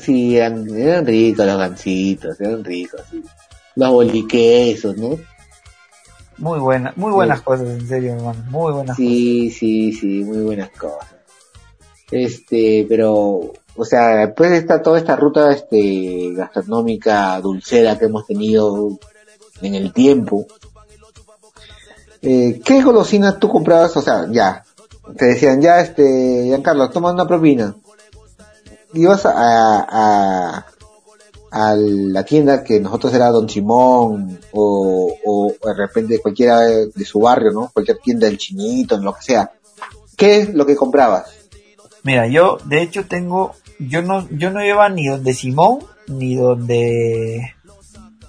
[0.00, 3.22] Sí, eran, eran ricos los gancitos, eran ricos, sí.
[3.80, 5.18] Los boliquesos, ¿no?
[6.36, 8.44] Muy buenas, muy buenas cosas, en serio, hermano.
[8.50, 11.08] Muy buenas Sí, sí, sí, muy buenas cosas.
[12.10, 18.26] Este, pero, o sea, después de esta, toda esta ruta, este, gastronómica, dulcera que hemos
[18.26, 18.98] tenido
[19.62, 20.46] en el tiempo,
[22.20, 23.96] eh, ¿qué golosinas tú comprabas?
[23.96, 24.62] O sea, ya,
[25.16, 27.74] te decían, ya, este, Giancarlo, toma una propina.
[28.92, 30.66] Ibas a, a,
[31.50, 37.20] a la tienda que nosotros era Don Simón o, o de repente cualquiera de, su
[37.20, 37.70] barrio, ¿no?
[37.72, 39.50] Cualquier tienda del chinito, lo que sea.
[40.16, 41.48] ¿Qué es lo que comprabas?
[42.02, 47.54] Mira, yo de hecho tengo, yo no, yo no iba ni donde Simón, ni donde,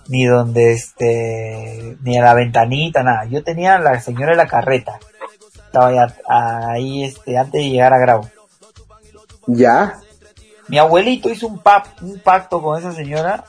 [0.07, 3.25] ni donde este, ni a la ventanita, nada.
[3.25, 4.99] Yo tenía a la señora de la carreta.
[5.65, 8.29] Estaba ahí, este, antes de llegar a Grau.
[9.47, 10.01] Ya,
[10.71, 13.43] Mi abuelito hizo un, pap, un pacto con esa señora,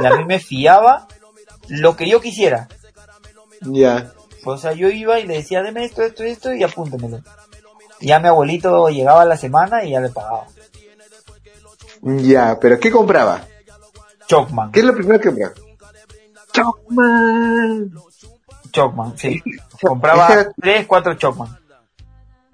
[0.00, 1.06] y a mí me fiaba
[1.68, 2.66] lo que yo quisiera.
[3.60, 4.12] ya.
[4.44, 7.20] O sea, yo iba y le decía, deme esto, esto, esto, y apúntemelo.
[8.00, 10.46] Y ya mi abuelito llegaba a la semana y ya le pagaba.
[12.00, 13.42] Ya, pero ¿qué compraba?
[14.28, 14.72] Chocman.
[14.72, 15.54] ¿Qué es lo primero que compraba?
[16.52, 17.92] Chocman.
[18.72, 19.42] Chocman, sí.
[19.82, 21.58] Compraba era- tres, cuatro Chocman,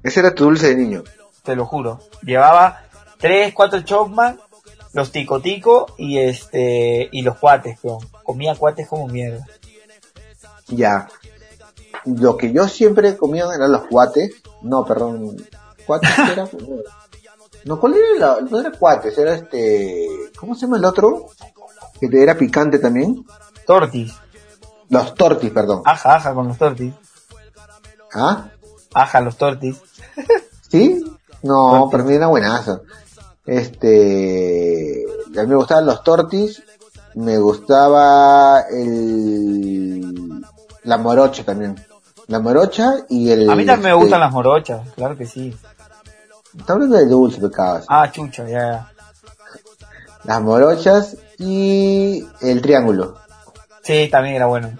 [0.02, 1.04] Ese era tu dulce de niño.
[1.44, 2.00] te lo juro.
[2.22, 2.83] Llevaba
[3.24, 4.38] tres, cuatro Chocman,
[4.92, 9.46] los tico tico y este, y los cuates, pero comía cuates como mierda.
[10.68, 11.08] Ya.
[12.04, 14.30] Lo que yo siempre comía eran los cuates.
[14.60, 15.36] No, perdón.
[15.86, 16.46] ¿Cuates era?
[17.64, 18.18] No, ¿cuál era?
[18.18, 20.06] La, no era cuates, era este...
[20.38, 21.28] ¿Cómo se llama el otro?
[21.98, 23.24] Que era picante también.
[23.66, 24.12] Tortis,
[24.90, 25.80] Los tortis, perdón.
[25.86, 26.92] aja, aja con los tortis,
[28.12, 28.50] ¿Ah?
[28.92, 29.80] aja los tortis.
[30.68, 31.02] ¿Sí?
[31.42, 31.92] No, Tortis.
[31.92, 32.82] para mí era buenazo.
[33.46, 35.04] Este,
[35.36, 36.62] a mí me gustaban los tortis,
[37.14, 40.42] me gustaba el,
[40.82, 41.76] la morocha también.
[42.26, 43.50] La morocha y el...
[43.50, 45.54] A mí también me este, gustan las morochas, claro que sí.
[46.58, 47.84] Está hablando de dulce, pecados.
[47.88, 48.90] Ah, chucha, ya, ya.
[50.24, 53.18] Las morochas y el triángulo.
[53.82, 54.70] Sí, también era bueno.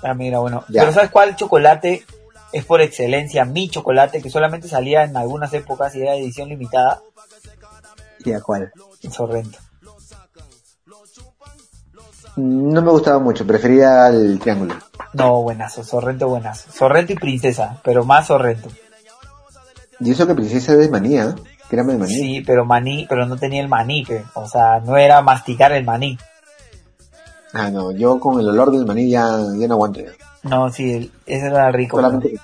[0.00, 0.64] También era bueno.
[0.68, 0.82] Ya.
[0.82, 2.04] Pero ¿sabes cuál chocolate
[2.52, 3.44] es por excelencia?
[3.44, 7.00] Mi chocolate, que solamente salía en algunas épocas y era edición limitada.
[8.24, 8.72] ¿Y a cuál?
[9.02, 9.58] En Sorrento.
[12.36, 14.74] No me gustaba mucho, prefería el triángulo.
[15.12, 16.72] No, buenazo, Sorrento buenazo.
[16.72, 18.68] Sorrento y princesa, pero más Sorrento.
[20.00, 21.34] Y eso que princesa es de manía, ¿eh?
[21.68, 22.14] que era de maní.
[22.14, 25.84] Sí, pero maní, pero no tenía el maní, que, o sea, no era masticar el
[25.84, 26.18] maní.
[27.52, 29.26] Ah, no, yo con el olor del maní ya,
[29.58, 30.00] ya no aguanto.
[30.00, 30.12] ya.
[30.42, 31.98] No, sí, ese era rico.
[31.98, 32.34] Solamente...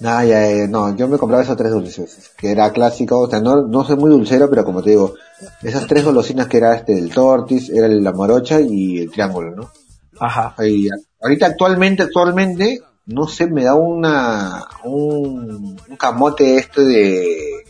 [0.00, 3.40] Nada, ya, eh, no, yo me compraba esos tres dulces, que era clásico, o sea,
[3.40, 5.14] no, no soy muy dulcero, pero como te digo,
[5.62, 9.70] esas tres golosinas que era este, el tortis, era la morocha y el triángulo, ¿no?
[10.18, 10.54] Ajá.
[10.64, 10.88] Y
[11.22, 17.64] ahorita actualmente, actualmente, no sé, me da una, un, un camote este de,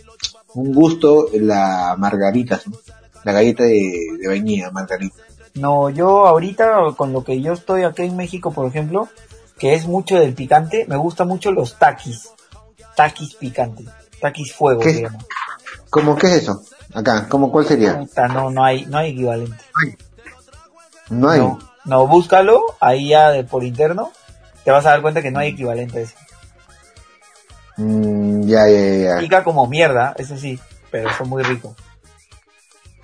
[0.55, 2.77] un gusto la margarita, ¿no?
[3.25, 5.16] la galleta de, de vainilla, margarita.
[5.55, 9.09] No, yo ahorita con lo que yo estoy aquí en México, por ejemplo,
[9.59, 12.30] que es mucho del picante, me gustan mucho los taquis.
[12.96, 13.84] Taquis picante.
[14.20, 15.07] Taquis fuego, ¿Qué?
[15.90, 16.62] ¿Cómo qué es eso?
[16.92, 17.98] Acá, ¿cómo cuál sería?
[17.98, 19.57] Puta, no, no hay, no hay equivalente.
[21.11, 21.40] No hay.
[21.40, 24.12] No, no, búscalo ahí ya de, por interno.
[24.64, 26.14] Te vas a dar cuenta que no hay equivalente a eso.
[27.76, 29.18] Mm, ya, ya, ya.
[29.18, 30.59] Pica como mierda, eso sí,
[30.90, 31.74] pero son muy ricos.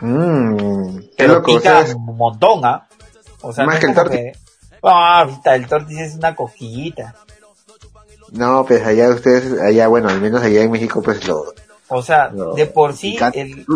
[0.00, 2.88] Mm, qué Pero loco, o pica sea, un montón, ¿ah?
[3.42, 4.32] O sea, Más no que el que-
[4.82, 7.14] Ah, el tortis es una cosquillita.
[8.32, 11.44] no, pues allá ustedes, allá, bueno, al menos allá en México, pues lo,
[11.88, 13.66] O sea, lo de por sí, el,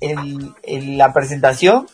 [0.00, 1.86] el, el- la presentación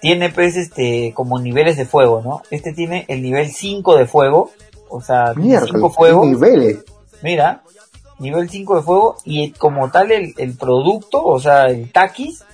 [0.00, 2.42] tiene pues este como niveles de fuego, ¿no?
[2.50, 4.50] Este tiene el nivel 5 de fuego,
[4.88, 6.78] o sea, Mierda, 5 qué fuegos, niveles.
[7.22, 7.62] mira,
[8.18, 12.44] nivel 5 de fuego y como tal el, el producto, o sea, el taquis,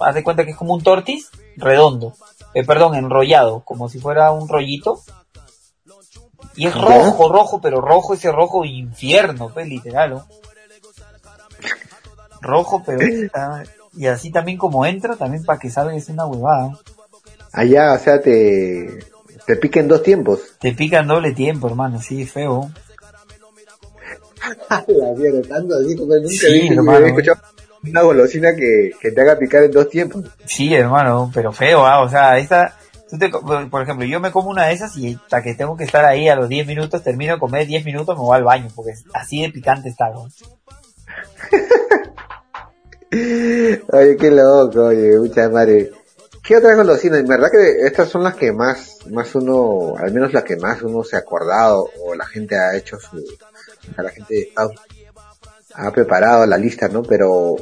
[0.00, 2.14] haz de cuenta que es como un tortis redondo,
[2.54, 5.00] eh, perdón, enrollado, como si fuera un rollito.
[6.56, 10.26] Y es rojo, rojo, pero rojo ese rojo infierno, pues literal, ¿no?
[12.40, 13.64] Rojo, pero está-
[13.96, 16.78] y así también como entra, también para que salga es una huevada.
[17.52, 19.04] Allá, o sea, te,
[19.46, 20.40] te pica en dos tiempos.
[20.60, 22.70] Te pican doble tiempo, hermano, sí, feo.
[24.88, 27.06] La mierda, tanto así como nunca Sí, hermano.
[27.06, 27.40] escuchado
[27.90, 30.24] una golosina que, que te haga picar en dos tiempos.
[30.46, 32.76] Sí, hermano, pero feo, ah, o sea, esta,
[33.08, 35.84] tú te por ejemplo, yo me como una de esas y hasta que tengo que
[35.84, 38.68] estar ahí a los 10 minutos, termino de comer 10 minutos, me voy al baño,
[38.74, 40.28] porque así de picante está, ¿no?
[43.92, 45.92] Oye, qué loco, oye, mucha madre.
[46.42, 47.20] ¿Qué otras golosinas?
[47.20, 50.82] En verdad que estas son las que más, más uno, al menos las que más
[50.82, 53.24] uno se ha acordado, o la gente ha hecho su,
[53.96, 54.66] a la gente ha,
[55.74, 57.04] ha preparado la lista, ¿no?
[57.04, 57.56] Pero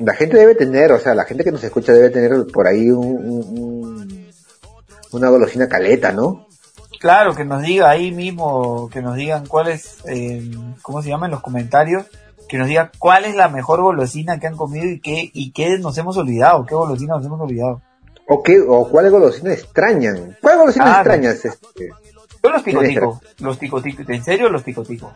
[0.00, 2.90] la gente debe tener, o sea, la gente que nos escucha debe tener por ahí
[2.90, 4.30] un, un- un-
[5.12, 6.46] una golosina caleta, ¿no?
[7.00, 10.50] Claro, que nos diga ahí mismo, que nos digan cuál es, eh,
[10.82, 11.26] ¿cómo se llama?
[11.26, 12.06] En los comentarios,
[12.48, 15.78] que nos diga cuál es la mejor golosina que han comido y qué, y qué
[15.78, 17.80] nos hemos olvidado, qué golosina nos hemos olvidado.
[18.28, 20.36] ¿O qué, o cuál golosina extrañan?
[20.40, 21.44] ¿Cuál golosina Ah, extrañas?
[21.44, 21.88] Este?
[22.42, 25.12] Yo los picoticos, los picoticos, en serio los picoticos.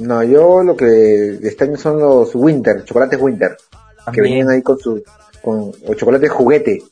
[0.00, 3.56] No, yo lo que extraño son los Winter, chocolates Winter,
[4.12, 5.02] que venían ahí con su,
[5.42, 6.82] con, o chocolates juguete.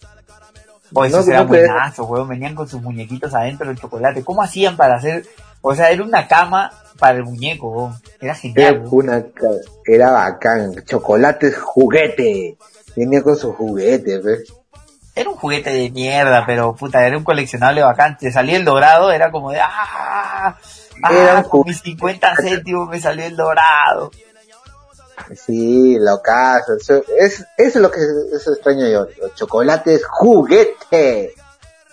[0.92, 2.28] O esos No, eran no puede- buenazos, weón.
[2.28, 4.22] Venían con sus muñequitos adentro del chocolate.
[4.24, 5.24] ¿Cómo hacían para hacer?
[5.61, 7.92] O sea, era una cama para el muñeco, weón.
[8.20, 8.88] Era Era genial, weón.
[8.92, 9.24] una,
[9.84, 12.57] era bacán, chocolates juguete.
[12.94, 14.52] Venía con sus juguetes, ¿ves?
[15.14, 18.16] Era un juguete de mierda, pero puta, era un coleccionable bacán.
[18.18, 20.57] Te salía el dorado, era como de, ¡ah!
[21.03, 21.44] ¡Ah!
[21.49, 24.11] Con mis 50 céntimos me salió el dorado.
[25.34, 26.74] Sí, lo caso.
[26.74, 28.01] Eso es, eso es lo que
[28.32, 31.34] eso extraño yo, los chocolates juguete.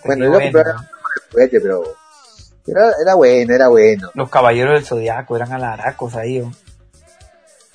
[0.04, 0.88] Bueno, yo compraba
[1.30, 1.82] juguete, pero
[2.66, 4.10] era, era bueno, era bueno.
[4.14, 6.54] Los caballeros del zodiaco eran alaracos ahí, weón.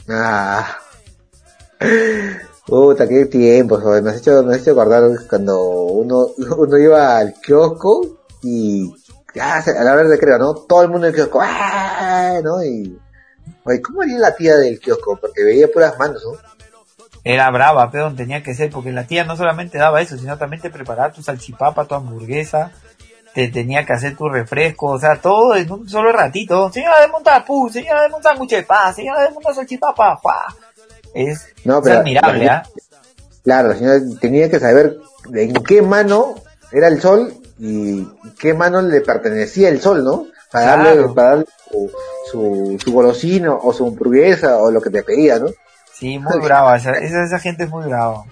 [0.07, 0.77] Ah.
[2.65, 4.03] Puta, qué tiempo, joder.
[4.03, 6.27] Me has hecho, me has hecho acordar cuando uno,
[6.57, 8.93] uno iba al kiosco y
[9.39, 10.53] ah, a la hora de recreo, ¿no?
[10.53, 12.39] Todo el mundo en el kiosco, ¡ah!
[12.43, 12.63] ¿no?
[12.63, 12.97] Y,
[13.63, 15.17] oye, ¿cómo haría la tía del kiosco?
[15.19, 16.37] Porque veía puras manos, ¿no?
[17.23, 20.61] Era brava, pero tenía que ser, porque la tía no solamente daba eso, sino también
[20.61, 22.71] te preparaba tu salchipapa, tu hamburguesa,
[23.33, 26.71] te tenía que hacer tu refresco, o sea, todo en un solo ratito.
[26.71, 30.55] Señora de montar pu, señora de montar mucha pa, señora de montar salchipapa, pa.
[31.13, 32.63] Es, No, es pero- admirable, ¿ah?
[33.43, 34.97] Claro, la señora tenía que saber
[35.33, 36.35] en qué mano
[36.71, 38.07] era el sol y
[38.39, 40.27] qué mano le pertenecía el sol, ¿no?
[40.51, 41.91] Para darle, para darle su,
[42.31, 45.47] su, su golosino o su hamburguesa o lo que te pedía, ¿no?
[45.93, 48.23] Sí, muy brava, esa, esa, esa gente es muy brava.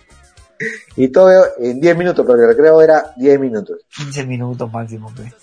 [0.95, 3.78] Y todo en 10 minutos, porque el recreo era 10 minutos.
[3.97, 5.34] 15 minutos máximo, pues.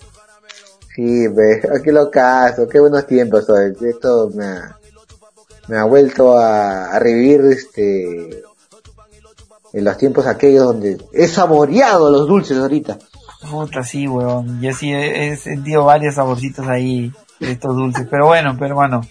[0.95, 3.73] Sí, ve, qué locazo, qué buenos tiempos, oye.
[3.87, 4.77] Esto me ha,
[5.67, 8.43] me ha vuelto a, a revivir este
[9.73, 12.97] en los tiempos aquellos donde he saboreado los dulces ahorita.
[13.49, 14.61] Puta, sí, weón.
[14.61, 18.07] Yo sí he, sentido varios saborcitos ahí de estos dulces.
[18.09, 19.01] Pero bueno, pero bueno,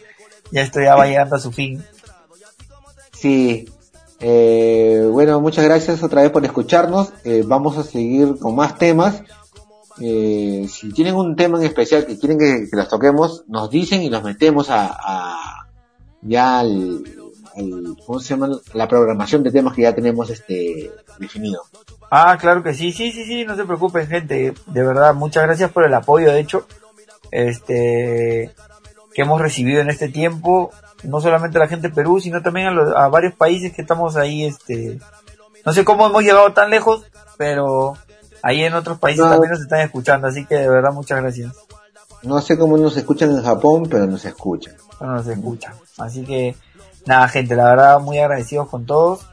[0.51, 1.83] ya esto ya va llegando a su fin.
[3.13, 3.69] Sí.
[4.21, 7.13] Eh, bueno, muchas gracias otra vez por escucharnos.
[7.25, 9.23] Eh, vamos a seguir con más temas.
[10.01, 14.03] Eh, si tienen un tema en especial que quieren que, que los toquemos, nos dicen
[14.03, 15.67] y los metemos a,
[16.23, 17.05] ya al-
[18.05, 18.49] ¿cómo se llama?
[18.73, 21.63] La programación de temas que ya tenemos este definido.
[22.11, 24.55] Ah, claro que sí, sí, sí, sí, no se preocupen, gente.
[24.67, 26.67] De verdad, muchas gracias por el apoyo, de hecho,
[27.31, 28.55] este,
[29.15, 30.71] que hemos recibido en este tiempo.
[31.03, 34.17] No solamente la gente de Perú, sino también a, los- a varios países que estamos
[34.17, 34.99] ahí, este,
[35.67, 37.05] no sé cómo hemos llegado tan lejos,
[37.37, 37.95] pero
[38.43, 39.31] ahí en otros países No.
[39.33, 41.53] también nos están escuchando, así que de verdad muchas gracias.
[42.23, 44.75] No sé cómo nos escuchan en Japón, pero nos escuchan.
[45.01, 45.75] no nos escuchan.
[45.99, 46.55] Así que,
[47.05, 49.27] nada, gente, la verdad, muy agradecidos con todos.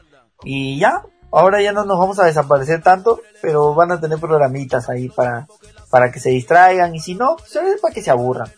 [0.44, 1.02] Y ya,
[1.32, 5.48] ahora ya no nos vamos a desaparecer tanto, pero van a tener programitas ahí para,
[5.90, 6.94] para que se distraigan.
[6.94, 8.50] Y si no, pues, es para que se aburran.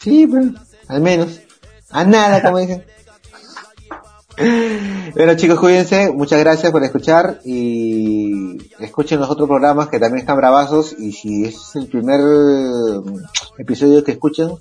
[0.00, 0.46] Sí, pero
[0.88, 1.40] al menos.
[1.90, 2.84] A nada, como dicen.
[5.14, 10.38] Bueno chicos, cuídense, muchas gracias por escuchar y escuchen los otros programas que también están
[10.38, 13.18] bravazos y si es el primer mm,
[13.58, 14.52] episodio que escuchen,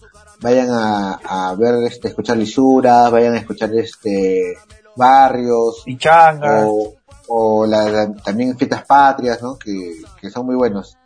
[0.41, 4.57] vayan a, a ver, este, escuchar lisuras, vayan a escuchar este
[4.95, 6.65] barrios Pichangas.
[6.67, 6.95] o,
[7.33, 9.57] o la, la- también fiestas patrias, ¿no?
[9.57, 10.97] Que, que son muy buenos.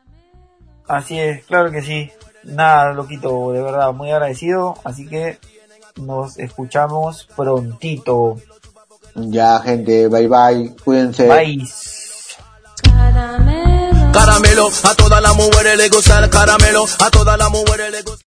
[0.88, 2.12] Así es, claro que sí.
[2.44, 4.76] Nada, loquito, de verdad, muy agradecido.
[4.84, 5.38] Así que
[5.98, 8.38] nos escuchamos prontito.
[9.16, 11.28] Ya gente, bye bye, cuídense.
[11.28, 11.68] Bye.
[14.14, 18.24] Caramelo, a todas las mujeres le gusta el caramelo, a todas las mujeres le gusta.